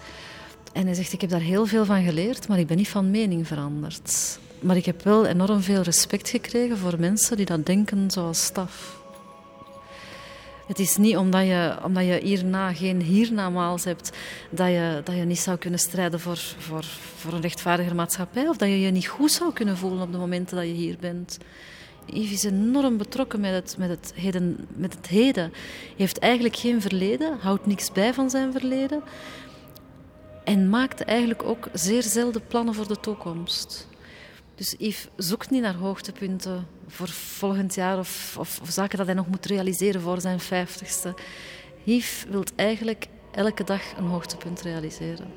En 0.72 0.84
hij 0.84 0.94
zegt, 0.94 1.12
ik 1.12 1.20
heb 1.20 1.30
daar 1.30 1.40
heel 1.40 1.66
veel 1.66 1.84
van 1.84 2.02
geleerd, 2.02 2.48
maar 2.48 2.58
ik 2.58 2.66
ben 2.66 2.76
niet 2.76 2.88
van 2.88 3.10
mening 3.10 3.46
veranderd. 3.46 4.38
Maar 4.60 4.76
ik 4.76 4.86
heb 4.86 5.02
wel 5.02 5.26
enorm 5.26 5.60
veel 5.60 5.82
respect 5.82 6.28
gekregen 6.28 6.78
voor 6.78 6.98
mensen 6.98 7.36
die 7.36 7.46
dat 7.46 7.66
denken 7.66 8.10
zoals 8.10 8.44
Staf. 8.44 9.04
Het 10.66 10.78
is 10.78 10.96
niet 10.96 11.16
omdat 11.16 11.46
je, 11.46 11.76
omdat 11.82 12.04
je 12.04 12.20
hierna 12.22 12.72
geen 12.72 13.02
hiernamaals 13.02 13.84
hebt, 13.84 14.10
dat 14.50 14.66
je, 14.66 15.00
dat 15.04 15.16
je 15.16 15.24
niet 15.24 15.38
zou 15.38 15.56
kunnen 15.56 15.78
strijden 15.78 16.20
voor, 16.20 16.38
voor, 16.58 16.84
voor 17.16 17.32
een 17.32 17.40
rechtvaardiger 17.40 17.94
maatschappij. 17.94 18.48
Of 18.48 18.56
dat 18.56 18.68
je 18.68 18.80
je 18.80 18.90
niet 18.90 19.06
goed 19.06 19.32
zou 19.32 19.52
kunnen 19.52 19.76
voelen 19.76 20.02
op 20.02 20.12
de 20.12 20.18
momenten 20.18 20.56
dat 20.56 20.66
je 20.66 20.72
hier 20.72 20.96
bent. 21.00 21.38
Yves 22.06 22.32
is 22.32 22.44
enorm 22.44 22.96
betrokken 22.96 23.40
met 23.40 23.52
het, 23.52 23.74
met, 23.78 23.88
het 23.88 24.12
heden, 24.14 24.66
met 24.68 24.94
het 24.94 25.06
heden. 25.06 25.50
Hij 25.52 25.94
heeft 25.96 26.18
eigenlijk 26.18 26.56
geen 26.56 26.80
verleden, 26.80 27.38
houdt 27.40 27.66
niks 27.66 27.92
bij 27.92 28.14
van 28.14 28.30
zijn 28.30 28.52
verleden. 28.52 29.02
En 30.44 30.68
maakt 30.68 31.00
eigenlijk 31.00 31.42
ook 31.42 31.68
zeer 31.72 32.02
zelden 32.02 32.46
plannen 32.46 32.74
voor 32.74 32.88
de 32.88 33.00
toekomst. 33.00 33.88
Dus 34.56 34.74
Yves 34.78 35.08
zoekt 35.16 35.50
niet 35.50 35.62
naar 35.62 35.74
hoogtepunten 35.74 36.66
voor 36.86 37.08
volgend 37.08 37.74
jaar 37.74 37.98
of, 37.98 38.36
of, 38.38 38.60
of 38.60 38.70
zaken 38.70 38.98
dat 38.98 39.06
hij 39.06 39.14
nog 39.14 39.26
moet 39.26 39.46
realiseren 39.46 40.00
voor 40.00 40.20
zijn 40.20 40.40
vijftigste. 40.40 41.14
Yves 41.84 42.24
wil 42.28 42.44
eigenlijk 42.54 43.06
elke 43.32 43.64
dag 43.64 43.96
een 43.96 44.06
hoogtepunt 44.06 44.60
realiseren. 44.60 45.30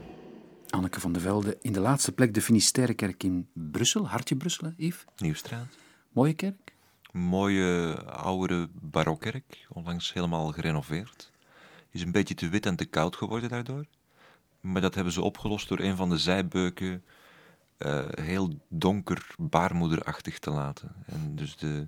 Anneke 0.69 0.99
van 0.99 1.11
der 1.11 1.21
Velde, 1.21 1.57
in 1.61 1.73
de 1.73 1.79
laatste 1.79 2.11
plek 2.11 2.33
de 2.33 2.41
Finistèrekerk 2.41 3.23
in 3.23 3.49
Brussel. 3.53 4.07
Hartje 4.07 4.35
Brussel, 4.35 4.73
Yves. 4.77 5.05
Nieuwstraat. 5.17 5.77
Mooie 6.11 6.33
kerk. 6.33 6.73
Mooie 7.11 7.95
oude 8.05 8.69
barokkerk, 8.81 9.67
onlangs 9.69 10.13
helemaal 10.13 10.51
gerenoveerd. 10.51 11.31
Is 11.91 12.01
een 12.01 12.11
beetje 12.11 12.33
te 12.33 12.49
wit 12.49 12.65
en 12.65 12.75
te 12.75 12.85
koud 12.85 13.15
geworden 13.15 13.49
daardoor. 13.49 13.85
Maar 14.61 14.81
dat 14.81 14.95
hebben 14.95 15.13
ze 15.13 15.21
opgelost 15.21 15.67
door 15.67 15.79
een 15.79 15.95
van 15.95 16.09
de 16.09 16.17
zijbeuken 16.17 17.03
eh, 17.79 18.05
heel 18.09 18.59
donker, 18.67 19.27
baarmoederachtig 19.37 20.39
te 20.39 20.51
laten. 20.51 20.91
En 21.05 21.35
dus 21.35 21.55
de, 21.55 21.87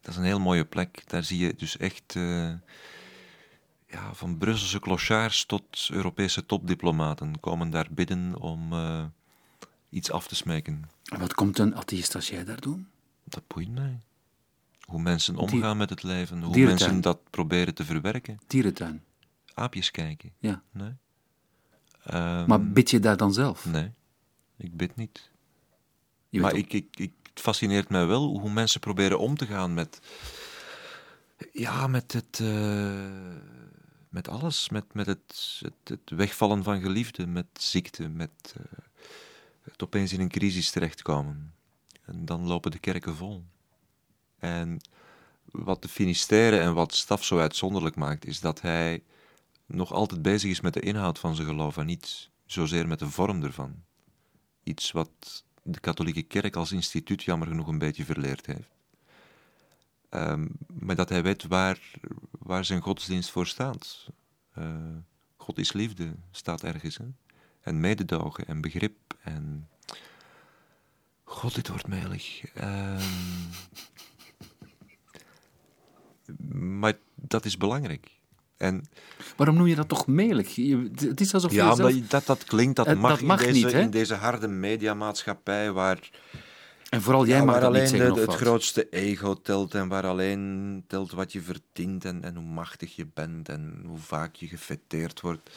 dat 0.00 0.10
is 0.10 0.16
een 0.16 0.24
heel 0.24 0.40
mooie 0.40 0.64
plek. 0.64 1.02
Daar 1.06 1.24
zie 1.24 1.38
je 1.38 1.54
dus 1.56 1.76
echt 1.76 2.16
eh, 2.16 2.52
ja, 3.86 4.12
van 4.14 4.38
Brusselse 4.38 4.80
clochards 4.80 5.46
tot 5.46 5.88
Europese 5.92 6.46
topdiplomaten 6.46 7.40
komen 7.40 7.70
daar 7.70 7.88
bidden 7.90 8.40
om 8.40 8.72
eh, 8.72 9.04
iets 9.90 10.10
af 10.10 10.26
te 10.26 10.34
smeken. 10.34 10.88
En 11.04 11.20
wat 11.20 11.34
komt 11.34 11.58
een 11.58 11.76
atheïst 11.76 12.14
als 12.14 12.28
jij 12.28 12.44
daar 12.44 12.60
doen? 12.60 12.88
Dat 13.24 13.46
boeit 13.46 13.70
mij. 13.70 14.00
Hoe 14.80 15.00
mensen 15.00 15.36
omgaan 15.36 15.76
met 15.76 15.90
het 15.90 16.02
leven, 16.02 16.42
hoe 16.42 16.52
Dierentuin. 16.52 16.90
mensen 16.90 17.00
dat 17.02 17.30
proberen 17.30 17.74
te 17.74 17.84
verwerken. 17.84 18.40
Dierentuin. 18.46 19.02
Aapjes 19.54 19.90
kijken. 19.90 20.32
Ja. 20.38 20.62
Nee. 20.72 20.92
Ehm, 22.04 22.46
Maar 22.46 22.64
bid 22.64 22.90
je 22.90 23.00
daar 23.00 23.16
dan 23.16 23.32
zelf? 23.32 23.64
Nee, 23.66 23.92
ik 24.60 24.76
bid 24.76 24.96
niet. 24.96 25.30
Je 26.28 26.40
maar 26.40 26.54
ik, 26.54 26.72
ik, 26.72 26.96
ik, 26.96 27.12
het 27.22 27.40
fascineert 27.40 27.88
mij 27.88 28.06
wel 28.06 28.38
hoe 28.38 28.50
mensen 28.50 28.80
proberen 28.80 29.18
om 29.18 29.36
te 29.36 29.46
gaan 29.46 29.74
met. 29.74 30.00
Ja, 31.52 31.86
met 31.86 32.12
het. 32.12 32.40
eh, 32.40 33.10
met 34.08 34.28
alles. 34.28 34.68
Met, 34.68 34.94
met 34.94 35.06
het, 35.06 35.60
het, 35.60 35.88
het 35.88 36.10
wegvallen 36.10 36.62
van 36.62 36.80
geliefden, 36.80 37.32
met 37.32 37.46
ziekte, 37.52 38.08
met 38.08 38.54
eh, 38.56 38.62
het 39.62 39.82
opeens 39.82 40.12
in 40.12 40.20
een 40.20 40.28
crisis 40.28 40.70
terechtkomen. 40.70 41.54
En 42.04 42.24
dan 42.24 42.46
lopen 42.46 42.70
de 42.70 42.78
kerken 42.78 43.16
vol. 43.16 43.44
En 44.38 44.80
wat 45.44 45.82
de 45.82 45.88
Finisterre 45.88 46.58
en 46.58 46.74
wat 46.74 46.94
Staf 46.94 47.24
zo 47.24 47.38
uitzonderlijk 47.38 47.96
maakt, 47.96 48.26
is 48.26 48.40
dat 48.40 48.60
hij 48.60 49.02
nog 49.66 49.92
altijd 49.92 50.22
bezig 50.22 50.50
is 50.50 50.60
met 50.60 50.74
de 50.74 50.80
inhoud 50.80 51.18
van 51.18 51.34
zijn 51.34 51.48
geloof 51.48 51.76
en 51.76 51.86
niet 51.86 52.30
zozeer 52.46 52.88
met 52.88 52.98
de 52.98 53.10
vorm 53.10 53.42
ervan. 53.42 53.82
Iets 54.70 54.92
wat 54.92 55.44
de 55.62 55.80
katholieke 55.80 56.22
kerk 56.22 56.56
als 56.56 56.72
instituut 56.72 57.22
jammer 57.22 57.48
genoeg 57.48 57.66
een 57.66 57.78
beetje 57.78 58.04
verleerd 58.04 58.46
heeft. 58.46 58.68
Ehm, 60.08 60.46
maar 60.66 60.96
dat 60.96 61.08
hij 61.08 61.22
weet 61.22 61.46
waar, 61.46 61.80
waar 62.30 62.64
zijn 62.64 62.80
godsdienst 62.80 63.30
voor 63.30 63.46
staat. 63.46 64.08
Eh, 64.52 64.96
God 65.36 65.58
is 65.58 65.72
liefde, 65.72 66.14
staat 66.30 66.62
ergens. 66.62 66.96
Hè? 66.96 67.04
En 67.60 67.80
mededogen 67.80 68.46
en 68.46 68.60
begrip 68.60 69.14
en... 69.22 69.68
God, 71.24 71.54
dit 71.54 71.68
wordt 71.68 71.86
melig. 71.86 72.52
Ehm, 72.54 73.02
maar 76.80 76.98
dat 77.14 77.44
is 77.44 77.56
belangrijk. 77.56 78.19
En 78.60 78.84
Waarom 79.36 79.56
noem 79.56 79.66
je 79.66 79.74
dat 79.74 79.88
toch 79.88 80.06
melig? 80.06 80.54
Je- 80.54 80.90
het 80.94 81.20
is 81.20 81.34
alsof 81.34 81.52
ja, 81.52 81.68
je 81.70 81.74
zelf... 81.76 81.92
dat, 82.08 82.26
dat 82.26 82.44
klinkt, 82.44 82.76
dat 82.76 82.86
Eh, 82.86 82.96
mag, 82.96 83.10
dat 83.10 83.20
mag 83.20 83.42
in, 83.42 83.52
deze, 83.52 83.66
niet, 83.66 83.74
in 83.74 83.90
deze 83.90 84.14
harde 84.14 84.48
mediamaatschappij 84.48 85.72
waar, 85.72 86.10
En 86.90 87.02
vooral 87.02 87.26
jij 87.26 87.38
ja, 87.38 87.44
waar 87.44 87.60
dat 87.60 87.70
niet 87.70 87.78
alleen 87.78 87.88
zeggen 87.88 88.14
de- 88.14 88.20
het 88.20 88.34
grootste 88.34 88.88
ego 88.88 89.34
telt 89.34 89.74
en 89.74 89.88
waar 89.88 90.06
alleen 90.06 90.84
telt 90.86 91.12
wat 91.12 91.32
je 91.32 91.40
verdient 91.40 92.04
en, 92.04 92.24
en 92.24 92.34
hoe 92.34 92.44
machtig 92.44 92.96
je 92.96 93.06
bent 93.14 93.48
en 93.48 93.82
hoe 93.86 93.98
vaak 93.98 94.34
je 94.34 94.46
gefeteerd 94.48 95.20
wordt. 95.20 95.50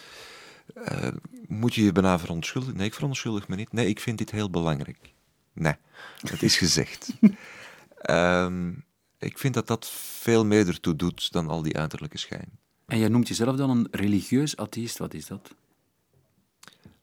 Eh, 0.74 1.08
moet 1.47 1.76
je 1.76 1.84
je 1.84 1.91
bijna 1.91 2.20
verontschuldigen? 2.20 2.78
Nee, 2.78 2.88
ik 2.88 2.93
verontschuldig 2.93 3.47
me 3.47 3.56
niet. 3.56 3.72
Nee, 3.74 3.88
ik 3.88 3.99
vind 3.99 4.18
dit 4.18 4.32
heel 4.32 4.49
belangrijk. 4.49 5.14
Nee, 5.54 5.74
het 6.22 6.43
is 6.43 6.58
gezegd. 6.58 7.10
Ehm, 8.01 8.72
ik 9.20 9.38
vind 9.38 9.54
dat 9.54 9.68
dat 9.68 9.89
veel 10.20 10.45
meer 10.45 10.68
ertoe 10.68 10.95
doet 10.95 11.32
dan 11.32 11.47
al 11.49 11.62
die 11.62 11.78
uiterlijke 11.78 12.18
schijn. 12.18 12.60
En 12.93 12.99
jij 12.99 13.07
noemt 13.07 13.27
jezelf 13.27 13.55
dan 13.55 13.69
een 13.69 13.87
religieus 13.91 14.57
atheïst. 14.57 14.97
Wat 14.97 15.13
is 15.13 15.25
dat? 15.25 15.55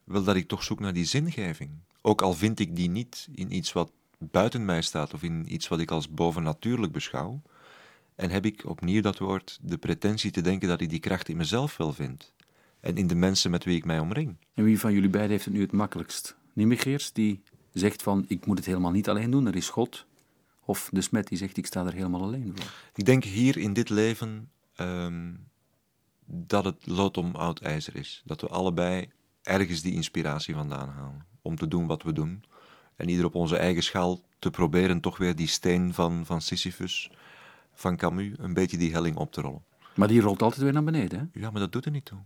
Wel 0.05 0.25
dat 0.25 0.37
ik 0.37 0.49
toch 0.49 0.63
zoek 0.63 0.81
naar 0.81 0.93
die 0.93 1.05
zingeving. 1.05 1.71
Ook 2.01 2.23
al 2.23 2.35
vind 2.35 2.59
ik 2.61 2.77
die 2.77 2.91
niet 2.91 3.29
in 3.35 3.55
iets 3.55 3.73
wat 3.73 3.93
buiten 4.19 4.65
mij 4.65 4.83
staat 4.83 5.15
of 5.15 5.23
in 5.23 5.55
iets 5.55 5.69
wat 5.69 5.81
ik 5.81 5.91
als 5.91 6.11
bovennatuurlijk 6.11 6.93
beschouw. 6.93 7.43
En 8.15 8.31
heb 8.31 8.45
ik 8.45 8.63
opnieuw 8.67 9.01
dat 9.01 9.19
woord 9.19 9.59
de 9.63 9.79
pretentie 9.79 10.31
te 10.31 10.41
denken 10.41 10.69
dat 10.69 10.81
ik 10.81 10.91
die 10.91 10.99
kracht 10.99 11.29
in 11.29 11.37
mezelf 11.37 11.77
wel 11.77 11.93
vind. 11.93 12.33
En 12.81 12.97
in 12.97 13.07
de 13.07 13.15
mensen 13.15 13.51
met 13.51 13.65
wie 13.65 13.77
ik 13.77 13.85
mij 13.85 13.99
omring. 13.99 14.37
En 14.55 14.65
wie 14.65 14.81
van 14.81 14.93
jullie 14.93 15.11
beiden 15.11 15.33
heeft 15.33 15.45
het 15.45 15.55
nu 15.55 15.61
het 15.61 15.73
makkelijkst? 15.73 16.37
Nimmigeers, 16.53 17.13
die 17.13 17.43
zegt 17.73 18.03
van 18.03 18.25
ik 18.29 18.47
moet 18.47 18.57
het 18.57 18.67
helemaal 18.67 18.91
niet 18.91 19.09
alleen 19.09 19.31
doen, 19.31 19.47
er 19.47 19.57
is 19.57 19.69
God. 19.69 20.07
Of 20.65 20.89
de 20.93 21.01
smet 21.01 21.29
die 21.29 21.39
zegt 21.39 21.57
ik 21.57 21.67
sta 21.67 21.87
er 21.87 21.93
helemaal 21.93 22.23
alleen 22.23 22.53
voor. 22.57 22.73
Ik 22.95 23.05
denk 23.05 23.25
hier 23.25 23.57
in 23.57 23.73
dit 23.73 23.89
leven 23.89 24.51
ehm, 24.75 25.33
dat 26.33 26.65
het 26.65 26.87
lood 26.87 27.17
om 27.17 27.35
oud 27.35 27.61
ijzer 27.61 27.97
is. 27.97 28.23
Dat 28.25 28.41
we 28.41 28.49
allebei 28.49 29.09
ergens 29.43 29.83
die 29.83 29.95
inspiratie 29.95 30.55
vandaan 30.55 30.89
halen. 30.89 31.27
Om 31.43 31.57
te 31.57 31.69
doen 31.69 31.87
wat 31.87 32.03
we 32.03 32.13
doen. 32.13 32.45
En 32.97 33.09
ieder 33.09 33.25
op 33.25 33.35
onze 33.35 33.57
eigen 33.57 33.83
schaal 33.83 34.21
te 34.39 34.51
proberen 34.51 35.01
toch 35.01 35.17
weer 35.17 35.37
die 35.37 35.47
steen 35.47 35.95
van, 35.95 36.27
van 36.27 36.41
Sisyphus, 36.41 37.11
van 37.73 37.97
Camus, 37.97 38.33
een 38.37 38.55
beetje 38.55 38.77
die 38.77 38.93
helling 38.93 39.17
op 39.17 39.33
te 39.33 39.41
rollen. 39.41 39.65
Maar 39.95 40.09
die 40.09 40.21
rolt 40.21 40.43
altijd 40.43 40.63
weer 40.63 40.73
naar 40.73 40.85
beneden. 40.85 41.19
Hè? 41.19 41.41
Ja, 41.41 41.51
maar 41.51 41.61
dat 41.61 41.73
doet 41.73 41.85
er 41.85 41.91
niet 41.91 42.05
toe. 42.05 42.19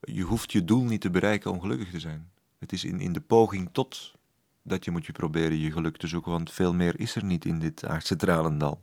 Je 0.00 0.22
hoeft 0.22 0.52
je 0.52 0.64
doel 0.64 0.82
niet 0.82 1.00
te 1.00 1.10
bereiken 1.10 1.50
om 1.50 1.60
gelukkig 1.60 1.90
te 1.90 2.00
zijn. 2.00 2.30
Het 2.58 2.72
is 2.72 2.84
in, 2.84 3.00
in 3.00 3.12
de 3.12 3.20
poging 3.20 3.68
tot 3.72 4.14
dat 4.62 4.84
je 4.84 4.90
moet 4.90 5.06
je 5.06 5.12
proberen 5.12 5.58
je 5.58 5.72
geluk 5.72 5.96
te 5.96 6.06
zoeken, 6.06 6.32
want 6.32 6.52
veel 6.52 6.74
meer 6.74 7.00
is 7.00 7.14
er 7.14 7.24
niet 7.24 7.44
in 7.44 7.58
dit 7.58 7.86
aardse 7.86 8.16
tralendal. 8.16 8.82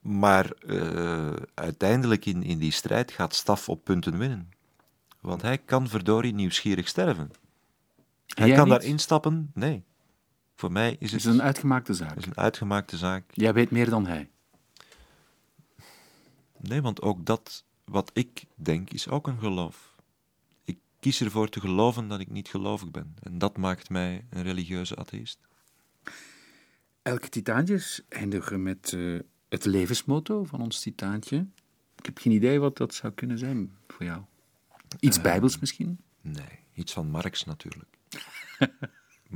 Maar 0.00 0.52
eh, 0.52 1.32
uiteindelijk 1.54 2.26
in, 2.26 2.42
in 2.42 2.58
die 2.58 2.72
strijd 2.72 3.10
gaat 3.10 3.34
Staf 3.34 3.68
op 3.68 3.84
punten 3.84 4.18
winnen. 4.18 4.50
Want 5.20 5.42
hij 5.42 5.58
kan 5.58 5.88
verdorie 5.88 6.34
nieuwsgierig 6.34 6.88
sterven. 6.88 7.30
Hij 8.26 8.46
Jij 8.46 8.56
kan 8.56 8.68
niet? 8.68 8.78
daarin 8.78 8.98
stappen? 8.98 9.50
Nee. 9.54 9.82
Voor 10.54 10.72
mij 10.72 10.90
is 10.98 11.12
Het 11.12 11.22
het, 11.22 11.32
is 11.32 11.38
een 11.38 11.42
uitgemaakte 11.42 11.94
zaak. 11.94 12.16
is 12.16 12.26
een 12.26 12.36
uitgemaakte 12.36 12.96
zaak. 12.96 13.24
Jij 13.32 13.52
weet 13.52 13.70
meer 13.70 13.90
dan 13.90 14.06
hij. 14.06 14.28
Nee, 16.58 16.82
want 16.82 17.02
ook 17.02 17.24
dat 17.26 17.64
wat 17.84 18.10
ik 18.14 18.44
denk 18.54 18.90
is 18.90 19.08
ook 19.08 19.26
een 19.26 19.38
geloof. 19.38 19.94
Ik 20.64 20.78
kies 21.00 21.20
ervoor 21.20 21.48
te 21.48 21.60
geloven 21.60 22.08
dat 22.08 22.20
ik 22.20 22.30
niet 22.30 22.48
gelovig 22.48 22.90
ben. 22.90 23.14
En 23.22 23.38
dat 23.38 23.56
maakt 23.56 23.90
mij 23.90 24.24
een 24.30 24.42
religieuze 24.42 24.96
atheïst. 24.96 25.38
Elke 27.02 27.28
titaantjes 27.28 28.02
eindigen 28.08 28.62
met 28.62 28.92
eh, 28.92 29.18
het 29.50 29.64
levensmotto 29.64 30.44
van 30.44 30.60
ons 30.60 30.80
titaantje. 30.80 31.46
Ik 31.96 32.06
heb 32.06 32.18
geen 32.18 32.32
idee 32.32 32.58
wat 32.58 32.76
dat 32.76 32.94
zou 32.94 33.12
kunnen 33.12 33.38
zijn 33.38 33.76
voor 33.88 34.04
jou. 34.06 34.22
Iets 35.00 35.20
bijbels 35.20 35.58
misschien? 35.58 35.98
Nee, 36.20 36.58
iets 36.74 36.92
van 36.92 37.10
Marx 37.10 37.44
natuurlijk. 37.44 37.98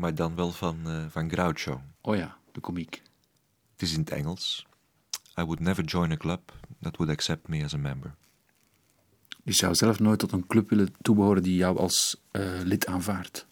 maar 0.01 0.15
dan 0.15 0.35
wel 0.35 0.51
van, 0.51 0.89
eh, 0.89 1.05
van 1.09 1.31
Groucho. 1.31 1.83
Oh 2.01 2.17
ja, 2.17 2.39
de 2.53 2.61
komiek. 2.61 3.03
Het 3.73 3.83
is 3.83 3.93
in 3.93 4.01
het 4.01 4.11
Engels. 4.11 4.67
I 5.39 5.43
would 5.43 5.61
never 5.61 5.85
join 5.85 6.13
a 6.13 6.17
club 6.17 6.53
that 6.81 6.97
would 6.97 7.13
accept 7.13 7.49
me 7.49 7.65
as 7.65 7.75
a 7.75 7.79
member. 7.79 8.15
Je 9.43 9.53
zou 9.53 9.75
zelf 9.75 9.99
nooit 9.99 10.19
tot 10.19 10.33
een 10.33 10.47
club 10.47 10.71
willen 10.71 10.95
toebehoren 11.03 11.43
die 11.43 11.57
jou 11.57 11.79
als 11.79 12.21
eh, 12.31 12.61
lid 12.63 12.87
aanvaardt. 12.87 13.47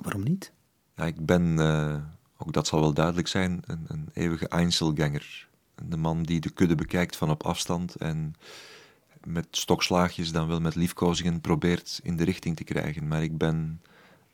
Waarom 0.00 0.22
niet? 0.22 0.52
Ja, 0.96 1.04
ik 1.04 1.26
ben, 1.26 1.58
eh, 1.58 2.02
ook 2.36 2.52
dat 2.52 2.66
zal 2.66 2.80
wel 2.80 2.94
duidelijk 2.94 3.28
zijn, 3.28 3.62
een, 3.66 3.84
een 3.88 4.08
eeuwige 4.12 4.48
Einzelganger. 4.48 5.48
De 5.82 5.96
man 5.96 6.22
die 6.22 6.40
de 6.40 6.50
kudde 6.50 6.74
bekijkt 6.74 7.16
van 7.16 7.30
op 7.30 7.42
afstand 7.42 7.94
en 7.94 8.34
met 9.24 9.46
stokslaagjes, 9.50 10.32
dan 10.32 10.48
wel 10.48 10.60
met 10.60 10.74
liefkozingen, 10.74 11.40
probeert 11.40 12.00
in 12.02 12.16
de 12.16 12.24
richting 12.24 12.56
te 12.56 12.64
krijgen. 12.64 13.08
Maar 13.08 13.22
ik 13.22 13.38
ben 13.38 13.82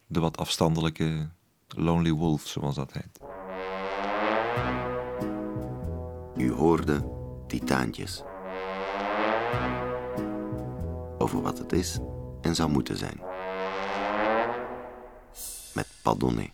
de 0.07 0.21
wat 0.21 0.37
afstandelijke 0.37 1.29
Lonely 1.69 2.13
Wolf, 2.13 2.47
zoals 2.47 2.75
dat 2.75 2.93
heet. 2.93 3.21
U 6.37 6.53
hoorde 6.53 7.19
Titaantjes. 7.47 8.23
Over 11.19 11.43
wat 11.43 11.59
het 11.59 11.73
is 11.73 11.99
en 12.41 12.55
zou 12.55 12.71
moeten 12.71 12.97
zijn. 12.97 13.21
Met 15.75 15.87
Padonnet. 16.03 16.51